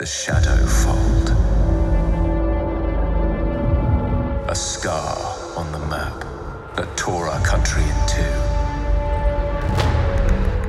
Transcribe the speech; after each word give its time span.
The 0.00 0.06
shadow 0.06 0.56
fold. 0.82 1.28
A 4.48 4.54
scar 4.54 5.18
on 5.60 5.66
the 5.72 5.82
map 5.92 6.24
that 6.74 6.88
tore 6.96 7.28
our 7.28 7.42
country 7.44 7.82
in 7.82 7.98
two. 8.08 8.32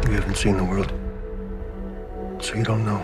You 0.09 0.19
haven't 0.19 0.35
seen 0.35 0.57
the 0.57 0.65
world, 0.65 0.91
so 2.43 2.55
you 2.55 2.65
don't 2.65 2.83
know. 2.83 3.01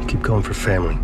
You 0.00 0.06
keep 0.08 0.22
going 0.22 0.42
for 0.42 0.54
family. 0.54 0.96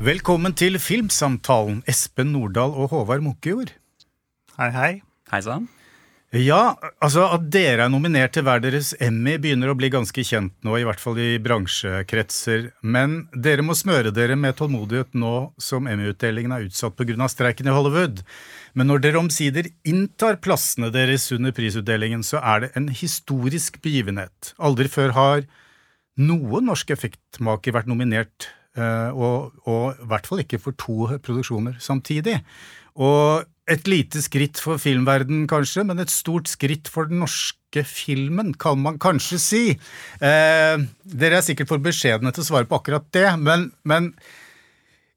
Velkommen 0.00 0.54
til 0.54 0.78
Filmsamtalen, 0.78 1.84
Espen 1.86 2.26
Nordahl 2.26 2.70
og 2.70 2.88
Håvard 2.88 3.20
Mukkejord. 3.20 3.76
Hei, 4.58 4.70
hei. 4.70 5.02
Hei 5.30 5.40
sann. 5.40 5.68
Ja, 6.30 6.76
altså 7.02 7.24
at 7.34 7.48
dere 7.50 7.88
er 7.88 7.90
nominert 7.90 8.36
til 8.36 8.44
hver 8.46 8.60
deres 8.62 8.92
Emmy 9.02 9.32
begynner 9.42 9.72
å 9.72 9.74
bli 9.74 9.88
ganske 9.90 10.22
kjent 10.22 10.52
nå, 10.62 10.76
i 10.78 10.84
hvert 10.86 11.02
fall 11.02 11.18
i 11.18 11.40
bransjekretser. 11.42 12.68
Men 12.86 13.24
dere 13.34 13.64
må 13.66 13.74
smøre 13.74 14.12
dere 14.14 14.36
med 14.38 14.54
tålmodighet 14.60 15.18
nå 15.18 15.32
som 15.58 15.88
Emmy-utdelingen 15.90 16.54
er 16.54 16.68
utsatt 16.68 16.94
pga. 16.94 17.26
streiken 17.32 17.66
i 17.66 17.74
Hollywood. 17.74 18.22
Men 18.78 18.86
når 18.92 19.02
dere 19.02 19.18
omsider 19.18 19.72
inntar 19.82 20.38
plassene 20.38 20.92
deres 20.94 21.26
under 21.34 21.50
prisutdelingen, 21.50 22.22
så 22.22 22.38
er 22.38 22.60
det 22.60 22.70
en 22.78 22.86
historisk 22.94 23.82
begivenhet. 23.82 24.54
Aldri 24.62 24.86
før 24.86 25.16
har 25.18 25.44
noen 26.14 26.70
norsk 26.70 26.94
effektmaker 26.94 27.74
vært 27.74 27.90
nominert 27.90 28.52
Eh, 28.78 29.10
og, 29.18 29.56
og, 29.66 29.98
i 29.98 30.08
hvert 30.10 30.28
fall 30.30 30.44
ikke 30.44 30.60
for 30.62 30.76
to 30.78 31.08
produksjoner 31.24 31.80
samtidig. 31.82 32.38
Og 33.00 33.46
et 33.70 33.86
lite 33.90 34.22
skritt 34.24 34.60
for 34.62 34.80
filmverdenen, 34.82 35.46
kanskje, 35.50 35.84
men 35.86 36.02
et 36.02 36.12
stort 36.12 36.50
skritt 36.50 36.90
for 36.90 37.10
den 37.10 37.22
norske 37.22 37.84
filmen, 37.86 38.52
kan 38.58 38.80
man 38.82 38.98
kanskje 39.02 39.38
si. 39.42 39.62
Eh, 40.18 40.82
dere 41.22 41.38
er 41.38 41.46
sikkert 41.46 41.70
for 41.70 41.82
beskjedne 41.82 42.34
til 42.34 42.44
å 42.44 42.50
svare 42.50 42.68
på 42.70 42.80
akkurat 42.80 43.06
det, 43.14 43.28
men, 43.38 43.70
men 43.86 44.12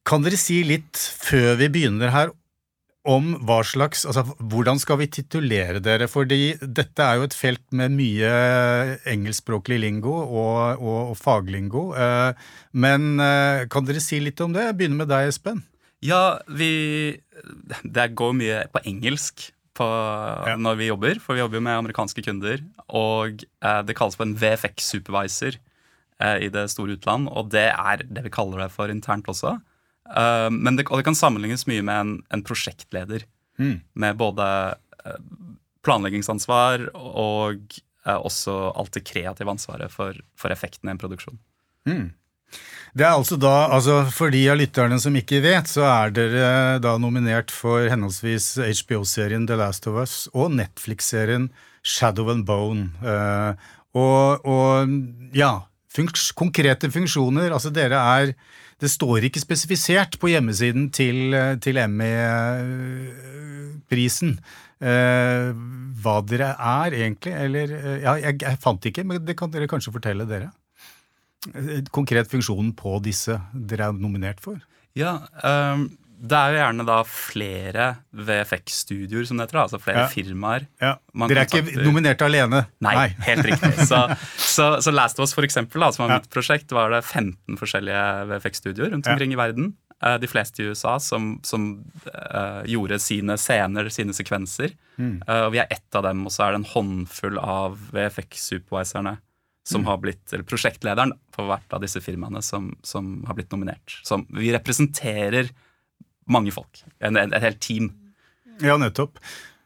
kan 0.08 0.24
dere 0.26 0.40
si 0.40 0.62
litt 0.68 1.00
før 1.00 1.58
vi 1.62 1.72
begynner 1.74 2.14
her 2.14 2.34
om 3.04 3.34
hva 3.44 3.58
slags 3.68 4.06
Altså, 4.08 4.24
hvordan 4.40 4.80
skal 4.80 5.02
vi 5.02 5.10
titulere 5.12 5.82
dere? 5.84 6.08
Fordi 6.12 6.56
dette 6.62 7.04
er 7.04 7.20
jo 7.20 7.28
et 7.28 7.36
felt 7.36 7.64
med 7.76 7.92
mye 7.98 8.32
engelskspråklig 9.12 9.82
lingo 9.84 10.14
og, 10.24 10.80
og, 10.80 11.12
og 11.12 11.18
faglingo. 11.20 11.90
Eh, 12.00 12.48
men 12.80 13.18
eh, 13.20 13.68
kan 13.72 13.88
dere 13.88 14.04
si 14.04 14.22
litt 14.24 14.40
om 14.44 14.56
det? 14.56 14.70
Jeg 14.70 14.80
begynner 14.80 15.04
med 15.04 15.12
deg, 15.12 15.34
Espen. 15.34 15.64
Ja, 16.04 16.40
vi 16.48 17.20
Det 17.84 18.08
går 18.20 18.34
mye 18.38 18.64
på 18.72 18.82
engelsk 18.88 19.50
på, 19.74 19.86
ja. 20.46 20.56
når 20.60 20.78
vi 20.78 20.88
jobber, 20.92 21.20
for 21.24 21.34
vi 21.34 21.42
jobber 21.42 21.58
jo 21.58 21.66
med 21.66 21.80
amerikanske 21.80 22.24
kunder. 22.26 22.62
Og 22.94 23.42
eh, 23.42 23.82
det 23.88 23.96
kalles 23.98 24.20
for 24.20 24.28
en 24.28 24.36
VFX-supervisor 24.38 25.58
i 26.24 26.48
det 26.54 26.62
store 26.72 26.94
utland, 26.96 27.26
og 27.28 27.50
det 27.52 27.66
er 27.74 28.04
det 28.06 28.22
vi 28.24 28.32
kaller 28.32 28.62
det 28.62 28.70
for 28.72 28.92
internt 28.94 29.28
også. 29.28 29.58
Uh, 30.10 30.50
men 30.52 30.76
det, 30.78 30.86
og 30.92 31.00
det 31.00 31.08
kan 31.08 31.18
sammenlignes 31.18 31.66
mye 31.70 31.84
med 31.86 31.96
en, 31.96 32.14
en 32.36 32.44
prosjektleder. 32.46 33.26
Mm. 33.62 33.80
Med 34.00 34.20
både 34.20 34.48
uh, 35.06 35.20
planleggingsansvar 35.86 36.90
og 36.98 37.78
uh, 38.08 38.20
også 38.20 38.56
alt 38.74 38.94
det 38.98 39.06
kreative 39.08 39.54
ansvaret 39.54 39.94
for, 39.94 40.18
for 40.40 40.54
effekten 40.54 40.90
i 40.90 40.94
en 40.94 41.02
produksjon. 41.02 41.40
Mm. 41.90 42.12
Det 42.94 43.06
er 43.08 43.16
altså 43.18 43.36
da, 43.42 43.68
altså 43.74 44.06
For 44.14 44.30
de 44.30 44.50
av 44.54 44.58
lytterne 44.60 45.00
som 45.02 45.16
ikke 45.18 45.42
vet, 45.42 45.68
så 45.70 45.82
er 45.90 46.14
dere 46.14 46.80
da 46.84 46.98
nominert 47.02 47.52
for 47.54 47.90
henholdsvis 47.90 48.58
HBO-serien 48.62 49.48
The 49.50 49.58
Last 49.58 49.88
of 49.90 49.98
Us 49.98 50.30
og 50.34 50.52
Netflix-serien 50.54 51.50
Shadow 51.84 52.30
and 52.32 52.46
Bone. 52.48 52.92
og, 53.98 54.46
og 54.46 54.88
ja, 55.36 55.60
funks, 55.92 56.32
konkrete 56.38 56.92
funksjoner. 56.94 57.52
Altså 57.52 57.70
dere 57.74 57.98
er 57.98 58.34
det 58.82 58.90
står 58.92 59.24
ikke 59.28 59.40
spesifisert 59.42 60.20
på 60.20 60.28
hjemmesiden 60.32 60.92
til, 60.94 61.34
til 61.64 61.78
Emmy-prisen 61.82 63.12
Uh, 64.84 65.54
hva 66.04 66.18
dere 66.28 66.50
er, 66.60 66.96
egentlig. 66.98 67.32
Eller 67.46 67.72
eh, 67.78 68.02
ja, 68.04 68.18
jeg, 68.20 68.42
jeg, 68.44 68.60
fant 68.60 68.84
ikke, 68.90 69.06
men 69.08 69.22
det 69.24 69.38
kan 69.40 69.52
dere 69.54 69.70
kanskje 69.72 69.94
fortelle 69.96 70.26
dere. 70.28 70.50
Konkret 71.94 72.30
funksjonen 72.32 72.72
på 72.78 72.98
disse 73.04 73.40
dere 73.54 73.92
er 73.92 74.00
nominert 74.00 74.40
for. 74.44 74.62
Ja, 74.98 75.18
um, 75.44 75.90
det 76.24 76.38
er 76.40 76.54
jo 76.54 76.60
gjerne 76.62 76.84
da 76.88 76.98
flere 77.10 77.86
VFX-studioer, 78.16 79.26
som 79.28 79.40
det 79.40 79.50
heter. 79.50 79.60
Altså 79.66 79.80
flere 79.84 80.06
ja. 80.06 80.12
firmaer. 80.12 80.68
Ja. 80.80 80.94
Dere 81.28 81.44
er 81.44 81.50
ikke 81.50 81.84
nominert 81.84 82.24
alene? 82.24 82.62
Nei, 82.86 82.94
Nei. 82.96 83.08
helt 83.28 83.44
riktig. 83.50 83.74
Så, 83.90 84.00
så, 84.40 84.68
så, 84.86 84.94
Last 84.94 85.20
of 85.20 85.28
Us, 85.28 85.34
for 85.36 85.44
eksempel, 85.44 85.84
da, 85.84 85.90
som 85.92 86.06
var 86.06 86.14
ja. 86.14 86.22
mitt 86.22 86.32
prosjekt, 86.32 86.72
var 86.72 86.94
det 86.96 87.02
15 87.04 87.60
forskjellige 87.60 88.06
VFX-studioer 88.30 88.94
rundt 88.96 89.10
omkring 89.12 89.36
i 89.36 89.40
verden. 89.40 89.74
Eh, 90.00 90.16
de 90.24 90.30
fleste 90.32 90.64
i 90.64 90.70
USA 90.72 90.96
som, 91.00 91.36
som 91.44 91.68
uh, 92.08 92.64
gjorde 92.72 93.02
sine 93.04 93.36
scener, 93.40 93.92
sine 93.92 94.16
sekvenser. 94.16 94.78
Mm. 94.96 95.18
Uh, 95.28 95.44
og 95.50 95.54
vi 95.58 95.62
er 95.64 95.76
ett 95.76 96.00
av 96.00 96.08
dem, 96.08 96.24
og 96.24 96.32
så 96.32 96.48
er 96.48 96.56
det 96.56 96.64
en 96.64 96.72
håndfull 96.72 97.40
av 97.44 97.76
VFX-superviserne 97.92 99.18
som 99.64 99.84
mm. 99.84 99.88
har 99.88 100.00
blitt, 100.04 100.26
eller 100.34 100.46
prosjektlederen 100.48 101.14
for 101.34 101.48
hvert 101.50 101.76
av 101.76 101.84
disse 101.84 102.02
firmaene 102.04 102.44
som, 102.44 102.74
som 102.84 103.22
har 103.28 103.38
blitt 103.38 103.54
nominert. 103.54 104.00
Som 104.04 104.26
vi 104.36 104.52
representerer 104.56 105.50
mange 106.32 106.54
folk. 106.56 106.84
En, 107.04 107.20
et 107.20 107.44
helt 107.44 107.62
team. 107.64 107.90
Ja, 108.64 108.78
nettopp. 108.80 109.20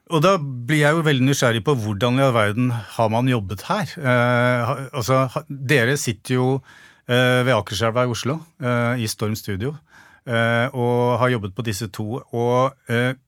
Og 0.08 0.22
da 0.24 0.36
blir 0.40 0.80
jeg 0.80 0.96
jo 0.96 1.04
veldig 1.04 1.26
nysgjerrig 1.26 1.62
på 1.66 1.74
hvordan 1.82 2.16
i 2.16 2.24
all 2.24 2.36
verden 2.36 2.70
har 2.72 3.10
man 3.12 3.28
jobbet 3.28 3.66
her? 3.68 3.90
Eh, 4.00 4.70
altså, 4.96 5.26
dere 5.48 5.98
sitter 6.00 6.38
jo 6.38 6.46
eh, 6.56 7.42
ved 7.44 7.52
Akerselva 7.52 8.06
i 8.06 8.12
Oslo, 8.14 8.38
eh, 8.62 9.02
i 9.04 9.10
Storm 9.10 9.36
Studio, 9.36 9.74
eh, 10.24 10.66
og 10.72 11.18
har 11.20 11.34
jobbet 11.34 11.56
på 11.58 11.66
disse 11.66 11.90
to. 11.92 12.22
Og 12.22 12.88
eh, 12.88 13.18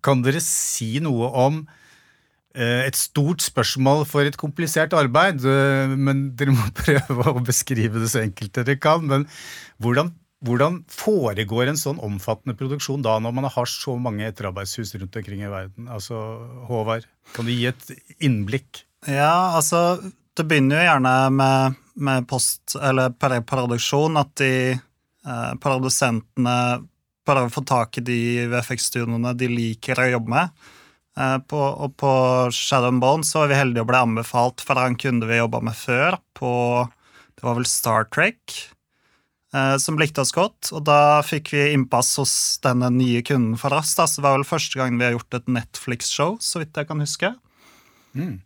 kan 0.00 0.24
dere 0.24 0.40
si 0.44 0.94
noe 1.04 1.28
om 1.44 1.60
et 2.54 2.96
stort 2.98 3.44
spørsmål 3.44 4.04
for 4.10 4.26
et 4.26 4.38
komplisert 4.40 4.94
arbeid, 4.98 5.44
men 5.94 6.24
dere 6.38 6.54
må 6.56 6.64
prøve 6.82 7.30
å 7.30 7.44
beskrive 7.46 8.02
det 8.02 8.10
så 8.10 8.24
enkelt 8.24 8.56
dere 8.58 8.78
kan. 8.82 9.06
Men 9.06 9.28
hvordan 9.82 10.10
hvordan 10.40 10.78
foregår 10.88 11.68
en 11.68 11.78
sånn 11.78 12.00
omfattende 12.00 12.56
produksjon 12.56 13.02
da, 13.04 13.18
når 13.20 13.34
man 13.36 13.48
har 13.52 13.68
så 13.68 13.96
mange 14.00 14.24
etterarbeidshus 14.24 14.94
rundt 14.96 15.18
omkring 15.20 15.42
i 15.44 15.52
verden? 15.52 15.88
Altså, 15.92 16.16
Håvard, 16.68 17.04
kan 17.34 17.48
du 17.48 17.52
gi 17.52 17.66
et 17.68 17.90
innblikk? 18.24 18.86
Ja, 19.08 19.56
altså 19.56 20.00
Det 20.36 20.46
begynner 20.48 20.78
jo 20.78 20.86
gjerne 20.86 21.14
med, 21.34 21.80
med 22.00 22.26
post, 22.30 22.76
eller 22.80 23.12
produksjon, 23.18 24.16
at 24.16 24.30
de 24.40 24.52
eh, 24.72 25.52
produsentene 25.60 26.56
prøver 27.26 27.50
å 27.50 27.52
få 27.52 27.64
tak 27.68 27.98
i 28.00 28.04
de 28.06 28.20
VFX-studioene 28.48 29.34
de 29.36 29.48
liker 29.50 30.00
å 30.00 30.08
jobbe 30.14 30.32
med. 30.32 30.70
Eh, 31.18 31.38
på, 31.50 31.58
og 31.58 31.96
på 31.98 32.12
Shadow 32.54 32.92
and 32.92 33.02
Bone 33.02 33.26
så 33.26 33.42
var 33.42 33.50
vi 33.50 33.58
heldige 33.58 33.86
å 33.86 33.90
bli 33.90 33.98
anbefalt 33.98 34.62
fra 34.62 34.86
en 34.86 34.98
kunde 35.00 35.26
vi 35.30 35.40
jobba 35.40 35.62
med 35.64 35.78
før, 35.78 36.20
på 36.38 36.52
det 37.40 37.46
var 37.46 37.56
vel 37.56 37.66
Star 37.66 38.04
Trek. 38.12 38.58
Eh, 39.50 39.76
som 39.82 39.98
likte 39.98 40.22
oss 40.22 40.30
godt, 40.30 40.68
og 40.70 40.84
da 40.86 41.22
fikk 41.26 41.50
vi 41.56 41.72
innpass 41.74 42.12
hos 42.20 42.34
denne 42.62 42.92
nye 42.94 43.22
kunden 43.26 43.56
for 43.58 43.74
oss. 43.74 43.96
Da. 43.98 44.06
Så 44.06 44.20
det 44.20 44.28
var 44.28 44.36
vel 44.38 44.46
første 44.46 44.78
gang 44.78 45.00
vi 45.00 45.08
har 45.08 45.16
gjort 45.16 45.40
et 45.40 45.50
Netflix-show, 45.50 46.36
så 46.38 46.62
vidt 46.62 46.78
jeg 46.78 46.86
kan 46.86 47.02
huske. 47.02 47.32
Mm. 48.14 48.38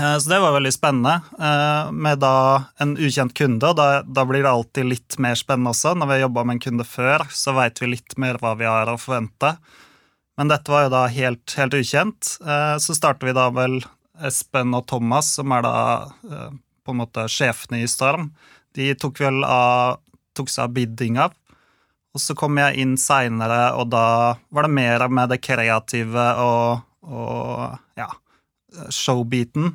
Eh, 0.00 0.16
så 0.18 0.32
det 0.32 0.40
var 0.42 0.56
veldig 0.56 0.72
spennende. 0.74 1.20
Eh, 1.38 1.92
med 1.92 2.18
da 2.24 2.34
en 2.82 2.96
ukjent 2.98 3.36
kunde, 3.38 3.70
og 3.70 3.78
da, 3.78 4.02
da 4.02 4.26
blir 4.26 4.42
det 4.42 4.50
alltid 4.50 4.90
litt 4.90 5.18
mer 5.22 5.38
spennende 5.38 5.70
også. 5.70 5.94
Når 5.94 6.10
vi 6.10 6.16
har 6.16 6.24
jobba 6.26 6.44
med 6.48 6.56
en 6.56 6.64
kunde 6.66 6.88
før, 6.88 7.28
så 7.30 7.54
veit 7.54 7.78
vi 7.82 7.92
litt 7.94 8.18
mer 8.18 8.40
hva 8.42 8.56
vi 8.58 8.66
har 8.66 8.90
å 8.90 8.98
forvente. 8.98 9.54
Men 10.38 10.50
dette 10.50 10.72
var 10.72 10.86
jo 10.86 10.94
da 10.94 11.04
helt, 11.14 11.44
helt 11.58 11.76
ukjent. 11.78 12.32
Så 12.82 12.96
starter 12.96 13.28
vi 13.28 13.34
da 13.36 13.48
vel 13.54 13.76
Espen 14.26 14.74
og 14.74 14.88
Thomas, 14.90 15.28
som 15.36 15.52
er 15.54 15.62
da 15.62 15.74
på 16.82 16.94
en 16.94 16.98
måte 16.98 17.28
sjefene 17.30 17.84
i 17.84 17.90
Storm. 17.90 18.32
De 18.74 18.88
tok 18.98 19.22
vel 19.22 19.44
av 19.46 20.00
tok 20.34 20.50
seg 20.50 20.66
av 20.66 20.74
biddinga. 20.74 21.28
Og 22.14 22.22
så 22.22 22.36
kom 22.38 22.58
jeg 22.60 22.78
inn 22.82 22.94
seinere, 23.00 23.74
og 23.78 23.90
da 23.90 24.06
var 24.54 24.66
det 24.66 24.74
mer 24.76 25.06
med 25.10 25.32
det 25.34 25.40
kreative 25.42 26.26
og, 26.42 26.84
og 27.02 27.98
ja, 27.98 28.10
showbeaten. 28.94 29.72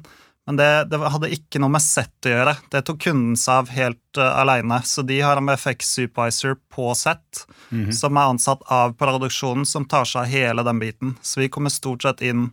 Men 0.50 0.58
det, 0.58 0.86
det, 0.90 0.98
hadde 0.98 1.28
ikke 1.30 1.60
noe 1.62 1.70
med 1.76 1.84
sett 1.86 2.26
å 2.26 2.32
gjøre. 2.32 2.56
Det 2.74 2.80
tok 2.88 3.04
kunden 3.04 3.36
seg 3.38 3.60
av 3.62 3.68
helt 3.70 4.18
uh, 4.18 4.32
aleine. 4.42 4.80
Så 4.82 5.04
de 5.06 5.20
har 5.22 5.38
en 5.38 5.52
FX 5.54 5.92
Supervisor 6.00 6.56
på 6.74 6.88
sett, 6.98 7.44
mm 7.70 7.84
-hmm. 7.86 7.92
som 7.92 8.18
er 8.18 8.32
ansatt 8.32 8.62
av 8.66 8.96
produksjonen, 8.98 9.66
som 9.66 9.86
tar 9.86 10.10
seg 10.10 10.22
av 10.22 10.26
hele 10.26 10.64
den 10.64 10.80
biten. 10.80 11.12
Så 11.22 11.40
vi 11.40 11.50
kommer 11.50 11.70
stort 11.70 12.02
sett 12.02 12.22
inn 12.22 12.50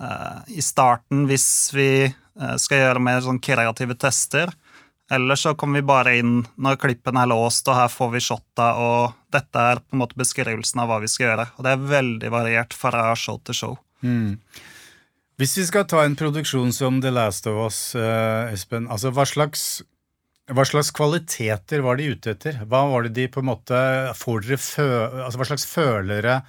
uh, 0.00 0.40
i 0.46 0.62
starten 0.62 1.26
hvis 1.28 1.70
vi 1.74 2.14
uh, 2.40 2.56
skal 2.56 2.78
gjøre 2.78 3.04
mer 3.10 3.20
sånn 3.20 3.42
kreative 3.44 3.94
tester. 3.94 4.48
Eller 5.10 5.36
så 5.36 5.54
kommer 5.54 5.80
vi 5.82 5.86
bare 5.86 6.16
inn 6.16 6.46
når 6.56 6.80
klippen 6.80 7.16
er 7.16 7.28
låst, 7.28 7.68
og 7.68 7.74
her 7.74 7.88
får 7.88 8.10
vi 8.10 8.24
shotta, 8.24 8.72
og 8.74 9.12
dette 9.30 9.58
er 9.58 9.76
på 9.76 9.92
en 9.92 9.98
måte 9.98 10.16
beskrivelsen 10.16 10.80
av 10.80 10.88
hva 10.88 11.00
vi 11.00 11.12
skal 11.12 11.26
gjøre. 11.26 11.48
Og 11.58 11.64
det 11.64 11.76
er 11.76 11.88
veldig 11.92 12.30
variert 12.30 12.72
fra 12.72 13.14
show 13.16 13.36
til 13.44 13.54
show. 13.54 13.78
Mm. 14.00 14.40
Hvis 15.38 15.52
vi 15.54 15.68
skal 15.68 15.84
ta 15.86 16.00
en 16.02 16.16
produksjon 16.18 16.72
som 16.74 16.96
The 16.98 17.12
Last 17.14 17.46
of 17.46 17.60
Us, 17.62 17.76
uh, 17.94 18.50
Espen, 18.50 18.88
altså 18.90 19.12
hva 19.14 19.22
slags, 19.22 19.84
hva 20.50 20.64
slags 20.66 20.90
kvaliteter 20.90 21.84
var 21.86 22.00
de 22.00 22.08
ute 22.10 22.32
etter? 22.34 22.58
Hva 22.66 22.80
var 22.90 23.06
det 23.06 23.12
de 23.14 23.28
på 23.30 23.44
en 23.44 23.46
måte 23.52 23.78
Får 24.18 24.42
dere 24.42 24.58
fø... 24.58 24.88
Altså 25.22 25.38
hva 25.38 25.46
slags 25.52 25.68
følere, 25.70 26.40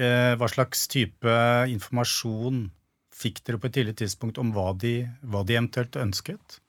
uh, 0.00 0.32
hva 0.40 0.48
slags 0.48 0.88
type 0.88 1.36
informasjon 1.68 2.70
fikk 3.12 3.44
dere 3.44 3.60
på 3.60 3.68
et 3.68 3.76
tidlig 3.76 3.98
tidspunkt 4.00 4.40
om 4.40 4.56
hva 4.56 4.70
de, 4.72 4.94
hva 5.20 5.44
de 5.44 5.60
eventuelt 5.60 6.00
ønsket? 6.00 6.62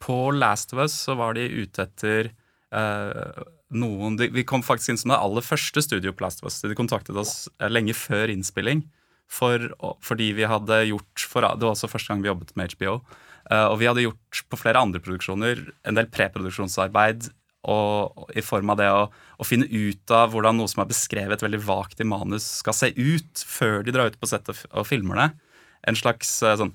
På 0.00 0.30
Last 0.32 0.72
of 0.72 0.80
Us 0.86 0.96
så 0.96 1.20
var 1.20 1.36
de 1.36 1.44
ute 1.44 1.84
etter 1.84 2.32
uh, 2.72 3.44
noen 3.76 4.16
de, 4.16 4.32
Vi 4.32 4.48
kom 4.48 4.64
faktisk 4.64 4.94
inn 4.94 5.04
som 5.04 5.12
det 5.12 5.20
aller 5.20 5.44
første 5.44 5.84
studio 5.84 6.16
på 6.16 6.24
Last 6.24 6.40
of 6.40 6.48
Us. 6.48 6.62
De 6.64 6.72
kontaktet 6.78 7.20
oss 7.20 7.50
lenge 7.68 7.92
før 7.92 8.32
innspilling 8.32 8.86
for, 9.28 9.70
fordi 10.04 10.32
vi 10.38 10.46
hadde 10.48 10.82
gjort 10.88 11.24
for, 11.28 11.44
Det 11.44 11.66
var 11.66 11.74
også 11.74 11.90
første 11.90 12.12
gang 12.12 12.22
vi 12.24 12.30
jobbet 12.30 12.54
med 12.56 12.72
HBO. 12.74 13.00
Eh, 13.50 13.66
og 13.66 13.78
vi 13.80 13.88
hadde 13.88 14.04
gjort 14.04 14.42
på 14.48 14.60
flere 14.60 14.80
andre 14.80 15.00
produksjoner 15.04 15.60
en 15.88 15.98
del 15.98 16.08
preproduksjonsarbeid 16.12 17.30
og, 17.68 18.28
i 18.38 18.44
form 18.44 18.72
av 18.72 18.78
det 18.80 18.88
å, 18.92 19.06
å, 19.10 19.46
finne 19.46 19.68
ut 19.68 20.14
av 20.14 20.32
hvordan 20.32 20.60
noe 20.60 20.70
som 20.70 20.84
er 20.84 20.90
beskrevet 20.90 21.42
veldig 21.44 21.60
vagt 21.66 22.00
i 22.00 22.06
manus, 22.08 22.46
skal 22.62 22.76
se 22.76 22.92
ut 22.94 23.42
før 23.44 23.82
de 23.84 23.94
drar 23.94 24.12
ut 24.12 24.20
på 24.20 24.30
settet 24.30 24.62
og, 24.70 24.86
filmer 24.88 25.20
det. 25.20 25.28
En 25.90 25.98
slags 25.98 26.30
uh, 26.46 26.54
sånn 26.60 26.72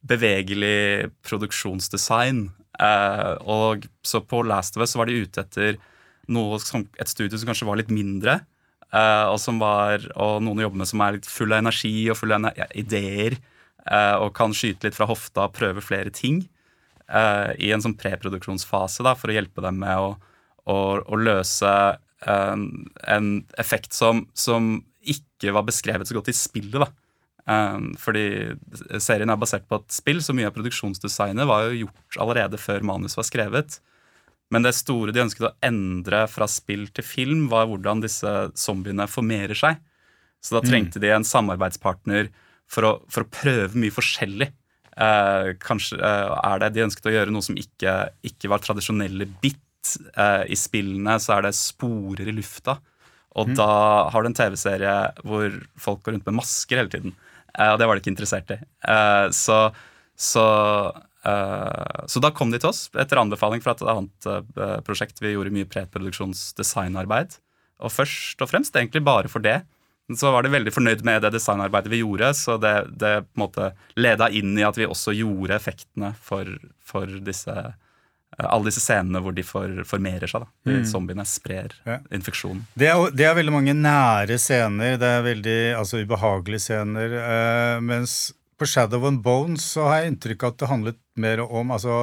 bevegelig 0.00 1.10
produksjonsdesign. 1.26 2.48
Uh, 2.80 3.36
og 3.44 3.86
så 4.06 4.22
på 4.24 4.40
Last 4.48 4.78
of 4.78 4.86
Us 4.86 4.96
var 4.96 5.10
de 5.10 5.20
ute 5.20 5.44
etter 5.44 5.76
noe 6.32 6.58
som, 6.62 6.86
et 6.96 7.10
studio 7.10 7.36
som 7.36 7.50
kanskje 7.50 7.68
var 7.68 7.80
litt 7.80 7.92
mindre, 7.92 8.40
og, 8.90 9.38
som 9.38 9.60
var, 9.62 10.02
og 10.18 10.40
noen 10.42 10.58
å 10.58 10.64
jobbe 10.66 10.80
med 10.80 10.88
som 10.90 11.02
er 11.04 11.18
litt 11.18 11.28
full 11.30 11.52
av 11.54 11.62
energi 11.62 11.94
og 12.10 12.18
full 12.18 12.34
av 12.34 12.48
ideer. 12.74 13.38
Uh, 13.88 14.20
og 14.20 14.34
kan 14.36 14.52
skyte 14.54 14.86
litt 14.86 14.96
fra 14.96 15.08
hofta 15.08 15.46
og 15.46 15.54
prøve 15.56 15.80
flere 15.80 16.12
ting 16.12 16.42
uh, 17.08 17.50
i 17.56 17.70
en 17.72 17.80
sånn 17.80 17.96
preproduksjonsfase 17.98 19.06
da, 19.06 19.14
for 19.16 19.32
å 19.32 19.36
hjelpe 19.38 19.64
dem 19.64 19.80
med 19.80 19.96
å, 19.96 20.10
å, 20.68 20.76
å 21.00 21.20
løse 21.20 21.72
en 22.20 23.28
effekt 23.56 23.96
som, 23.96 24.26
som, 24.36 24.74
ikke 25.00 25.54
var 25.56 25.64
beskrevet 25.64 26.04
så 26.04 26.12
godt 26.12 26.28
i 26.28 26.34
spillet. 26.36 26.76
da. 26.76 26.90
fordi 27.96 28.52
serien 29.00 29.32
er 29.32 29.38
basert 29.40 29.64
på 29.64 29.78
et 29.80 29.94
spill, 29.96 30.20
så 30.20 30.34
mye 30.36 30.50
av 30.50 30.52
produksjonsdesignet 30.52 31.48
var 31.48 31.70
jo 31.70 31.86
gjort 31.86 32.18
allerede 32.20 32.60
før 32.60 32.84
manus 32.84 33.16
var 33.16 33.24
skrevet. 33.24 33.78
Men 34.50 34.66
det 34.66 34.74
store 34.74 35.14
de 35.14 35.22
ønsket 35.22 35.46
å 35.46 35.54
endre 35.64 36.24
fra 36.30 36.48
spill 36.50 36.88
til 36.94 37.06
film, 37.06 37.46
var 37.52 37.68
hvordan 37.70 38.02
disse 38.02 38.30
zombiene 38.58 39.06
formerer 39.10 39.58
seg. 39.58 39.78
Så 40.42 40.56
da 40.56 40.62
mm. 40.64 40.70
trengte 40.70 41.02
de 41.02 41.12
en 41.14 41.26
samarbeidspartner 41.26 42.30
for 42.70 42.86
å, 42.86 42.92
for 43.12 43.24
å 43.24 43.30
prøve 43.30 43.78
mye 43.78 43.94
forskjellig. 43.94 44.50
Eh, 45.00 45.50
kanskje 45.62 46.00
eh, 46.02 46.32
er 46.44 46.60
det 46.60 46.72
De 46.74 46.82
ønsket 46.84 47.06
å 47.08 47.12
gjøre 47.14 47.32
noe 47.32 47.46
som 47.46 47.58
ikke, 47.58 47.94
ikke 48.26 48.50
var 48.50 48.62
tradisjonelle 48.64 49.28
bit. 49.42 49.94
Eh, 50.16 50.44
I 50.50 50.58
spillene 50.58 51.18
så 51.22 51.36
er 51.36 51.46
det 51.46 51.56
sporer 51.58 52.30
i 52.30 52.34
lufta. 52.34 52.78
Og 53.38 53.52
mm. 53.52 53.56
da 53.60 53.72
har 54.10 54.22
du 54.22 54.30
en 54.30 54.36
TV-serie 54.36 54.94
hvor 55.22 55.54
folk 55.78 56.02
går 56.02 56.16
rundt 56.16 56.26
med 56.26 56.40
masker 56.40 56.82
hele 56.82 56.92
tiden. 56.92 57.14
Eh, 57.54 57.70
og 57.70 57.78
det 57.78 57.86
var 57.86 57.96
de 57.96 58.02
ikke 58.02 58.14
interessert 58.14 58.50
i. 58.54 58.58
Eh, 58.90 59.26
så, 59.36 59.60
så 60.18 60.46
så 61.22 62.20
da 62.22 62.30
kom 62.32 62.52
de 62.52 62.60
til 62.60 62.70
oss 62.70 62.86
etter 62.96 63.20
anbefaling 63.20 63.60
fra 63.60 63.74
et 63.76 63.84
annet 63.84 64.28
uh, 64.30 64.78
prosjekt. 64.86 65.20
Vi 65.20 65.34
gjorde 65.34 65.52
mye 65.52 65.68
preproduksjonsdesignarbeid. 65.68 67.36
Og 67.84 67.92
først 67.92 68.40
og 68.40 68.50
fremst 68.50 68.76
egentlig 68.76 69.04
bare 69.04 69.28
for 69.32 69.44
det. 69.44 69.60
Så 70.16 70.32
var 70.34 70.42
de 70.42 70.50
veldig 70.50 70.72
fornøyd 70.74 71.04
med 71.06 71.22
det 71.22 71.34
designarbeidet 71.36 71.92
vi 71.92 72.00
gjorde, 72.00 72.32
så 72.34 72.56
det, 72.58 72.72
det 72.98 73.12
på 73.28 73.38
en 73.38 73.44
måte 73.44 73.68
leda 73.94 74.26
inn 74.34 74.56
i 74.58 74.64
at 74.66 74.80
vi 74.80 74.88
også 74.88 75.14
gjorde 75.14 75.54
effektene 75.54 76.10
for, 76.18 76.48
for 76.82 77.20
disse 77.22 77.54
uh, 77.54 77.76
alle 78.40 78.70
disse 78.70 78.82
scenene 78.82 79.20
hvor 79.22 79.36
de 79.36 79.44
for, 79.46 79.84
formerer 79.86 80.30
seg. 80.30 80.42
da. 80.42 80.72
Mm. 80.72 80.82
Zombiene 80.88 81.28
sprer 81.28 81.76
ja. 81.86 82.00
infeksjonen. 82.14 82.64
Det 82.74 82.90
er, 82.90 83.04
det 83.14 83.28
er, 83.28 83.36
veldig 83.38 83.54
mange 83.54 83.76
nære 83.76 84.40
scener. 84.40 84.96
Det 84.98 85.14
er 85.18 85.24
veldig 85.28 85.58
altså, 85.78 86.02
ubehagelige 86.02 86.64
scener. 86.64 87.16
mens 87.84 88.32
på 88.60 88.66
Shadow 88.66 89.06
and 89.08 89.22
Bones 89.24 89.64
så 89.72 89.86
har 89.88 90.02
jeg 90.02 90.10
inntrykk 90.10 90.42
av 90.44 90.50
at 90.52 90.56
det 90.60 90.66
handlet 90.68 90.96
mer 91.20 91.40
om 91.46 91.70
altså, 91.72 91.94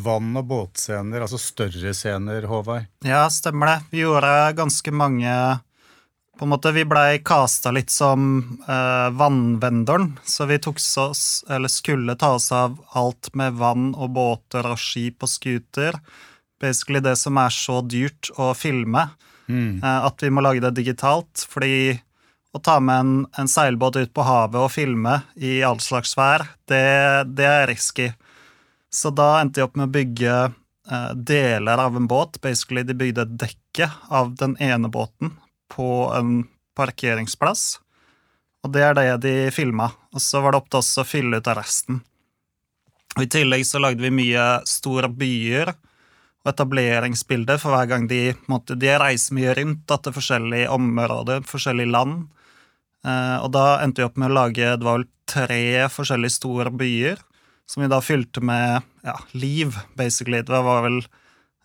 vann- 0.00 0.38
og 0.40 0.46
båtscener, 0.48 1.20
altså 1.20 1.36
større 1.40 1.92
scener, 1.96 2.46
Håvard? 2.48 2.86
Ja, 3.04 3.26
stemmer 3.28 3.68
det. 3.68 3.74
Vi 3.92 4.00
gjorde 4.06 4.30
ganske 4.56 4.94
mange 4.96 5.34
På 6.40 6.46
en 6.46 6.54
måte, 6.54 6.72
Vi 6.72 6.86
blei 6.88 7.18
casta 7.20 7.68
litt 7.68 7.92
som 7.92 8.22
eh, 8.64 9.08
vannvendoren, 9.12 10.14
så 10.24 10.46
vi 10.48 10.56
tok 10.56 10.78
oss, 11.02 11.44
eller 11.50 11.68
skulle 11.68 12.16
ta 12.16 12.30
oss 12.38 12.48
av 12.56 12.78
alt 12.96 13.34
med 13.36 13.58
vann 13.60 13.90
og 13.92 14.14
båter 14.16 14.64
og 14.64 14.80
skip 14.80 15.20
og 15.20 15.28
scooter. 15.28 15.98
Basically 16.56 17.04
det 17.04 17.18
som 17.20 17.36
er 17.36 17.52
så 17.52 17.82
dyrt 17.84 18.32
å 18.40 18.54
filme, 18.56 19.10
mm. 19.52 19.84
eh, 19.84 20.00
at 20.08 20.24
vi 20.24 20.32
må 20.32 20.40
lage 20.40 20.64
det 20.64 20.78
digitalt. 20.80 21.44
fordi 21.44 22.00
å 22.52 22.58
ta 22.58 22.78
med 22.82 23.00
en, 23.00 23.12
en, 23.38 23.48
seilbåt 23.48 23.96
ut 23.96 24.12
på 24.14 24.24
havet 24.26 24.58
og 24.58 24.72
filme 24.74 25.20
i 25.36 25.60
all 25.62 25.78
slags 25.82 26.16
vær, 26.18 26.46
det, 26.70 26.82
det 27.38 27.46
er 27.46 27.68
risky. 27.70 28.10
Så 28.90 29.12
da 29.14 29.36
endte 29.38 29.60
de 29.60 29.66
opp 29.68 29.76
med 29.78 29.86
å 29.86 29.94
bygge 29.94 30.34
eh, 30.34 31.12
deler 31.14 31.78
av 31.78 31.96
en 31.96 32.08
båt. 32.10 32.40
Basically, 32.42 32.82
de 32.82 32.96
bygde 32.98 33.28
dekket 33.38 34.10
av 34.10 34.34
den 34.40 34.56
ene 34.58 34.90
båten 34.90 35.36
på 35.70 36.10
en 36.16 36.48
parkeringsplass. 36.78 37.78
Og 38.66 38.74
det 38.74 38.82
er 38.82 38.96
det 38.98 39.06
de 39.22 39.34
filma. 39.54 39.92
Og 40.10 40.22
så 40.24 40.42
var 40.42 40.52
det 40.52 40.62
opp 40.62 40.72
til 40.72 40.82
oss 40.82 40.90
å 40.98 41.06
fylle 41.06 41.38
ut 41.38 41.50
av 41.50 41.60
resten. 41.60 42.02
Og 43.16 43.24
I 43.26 43.30
tillegg 43.30 43.62
så 43.66 43.80
lagde 43.82 44.02
vi 44.02 44.12
mye 44.14 44.48
store 44.68 45.10
byer 45.10 45.72
og 46.40 46.50
etableringsbilder 46.50 47.58
for 47.60 47.74
hver 47.74 47.88
gang 47.90 48.06
de 48.10 48.34
måtte, 48.48 48.74
De 48.78 48.90
reiser 48.98 49.36
mye 49.36 49.54
rundt 49.58 49.82
da, 49.86 49.98
til 49.98 50.14
forskjellige 50.16 50.70
områder, 50.72 51.42
forskjellige 51.46 51.94
land. 51.94 52.28
Eh, 53.06 53.36
og 53.40 53.50
da 53.56 53.80
endte 53.84 54.02
vi 54.02 54.08
opp 54.08 54.20
med 54.20 54.30
å 54.30 54.38
lage 54.42 54.76
det 54.76 54.86
var 54.86 55.00
vel 55.00 55.08
tre 55.30 55.88
forskjellige 55.92 56.36
store 56.36 56.72
byer 56.74 57.20
som 57.70 57.84
vi 57.84 57.88
da 57.88 58.00
fylte 58.02 58.42
med 58.42 58.82
ja, 59.06 59.14
liv, 59.30 59.76
basically. 59.94 60.42
Det 60.42 60.62
var 60.66 60.82
vel 60.82 60.98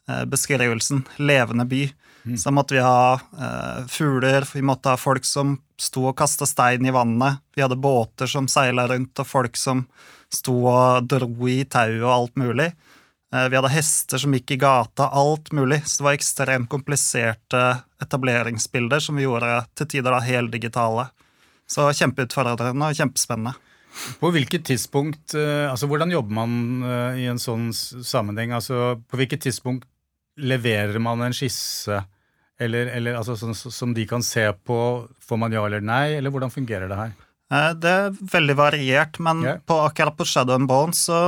eh, 0.09 0.25
beskrivelsen. 0.29 1.01
Levende 1.17 1.65
by. 1.65 1.87
Mm. 2.25 2.37
Så 2.37 2.51
måtte 2.51 2.77
vi 2.77 2.83
ha 2.85 3.13
eh, 3.13 3.87
fugler, 3.87 4.45
vi 4.53 4.61
måtte 4.61 4.93
ha 4.93 4.97
folk 4.97 5.25
som 5.25 5.57
sto 5.81 6.07
og 6.11 6.17
kasta 6.17 6.45
stein 6.45 6.85
i 6.85 6.93
vannet. 6.93 7.41
Vi 7.55 7.61
hadde 7.65 7.77
båter 7.81 8.29
som 8.29 8.47
seila 8.49 8.87
rundt, 8.87 9.17
og 9.19 9.27
folk 9.27 9.57
som 9.57 9.85
sto 10.33 10.59
og 10.69 11.09
dro 11.09 11.49
i 11.49 11.63
tau 11.65 11.97
og 12.03 12.11
alt 12.11 12.37
mulig. 12.37 12.69
Eh, 13.33 13.49
vi 13.49 13.57
hadde 13.57 13.73
hester 13.73 14.21
som 14.21 14.33
gikk 14.37 14.55
i 14.55 14.61
gata, 14.61 15.09
alt 15.09 15.51
mulig. 15.57 15.81
Så 15.85 16.03
det 16.03 16.07
var 16.07 16.19
ekstremt 16.19 16.69
kompliserte 16.69 17.65
etableringsbilder 18.01 19.01
som 19.01 19.17
vi 19.17 19.25
gjorde 19.25 19.63
til 19.73 19.89
tider 19.95 20.13
da 20.13 20.21
heldigitale. 20.21 21.09
Så 21.69 21.87
kjempeutfordrende 21.97 22.91
og 22.91 22.97
kjempespennende. 22.97 23.55
På 24.19 24.29
hvilket 24.35 24.65
tidspunkt 24.67 25.35
eh, 25.39 25.65
altså 25.71 25.87
Hvordan 25.87 26.11
jobber 26.11 26.35
man 26.35 26.55
eh, 26.83 27.21
i 27.23 27.27
en 27.31 27.39
sånn 27.41 27.69
sammenheng? 27.73 28.51
Altså, 28.55 28.97
på 29.07 29.19
hvilket 29.19 29.45
tidspunkt 29.47 29.87
leverer 30.35 30.99
man 30.99 31.23
en 31.23 31.35
skisse, 31.35 32.01
eller, 32.59 32.89
eller 32.91 33.15
altså, 33.15 33.37
sånn, 33.39 33.55
som 33.55 33.93
de 33.95 34.03
kan 34.09 34.23
se 34.25 34.49
på? 34.67 34.77
Får 35.23 35.39
man 35.39 35.55
ja 35.55 35.63
eller 35.63 35.83
nei, 35.83 36.17
eller 36.17 36.33
hvordan 36.33 36.51
fungerer 36.51 36.91
det 36.91 36.99
her? 36.99 37.15
Eh, 37.53 37.71
det 37.79 37.97
er 38.01 38.21
veldig 38.35 38.57
variert, 38.59 39.19
men 39.23 39.43
yeah. 39.45 39.59
på, 39.63 39.79
akkurat 39.85 40.17
på 40.17 40.27
Shadow 40.27 40.59
and 40.59 40.67
Bone 40.69 40.95
så 40.97 41.21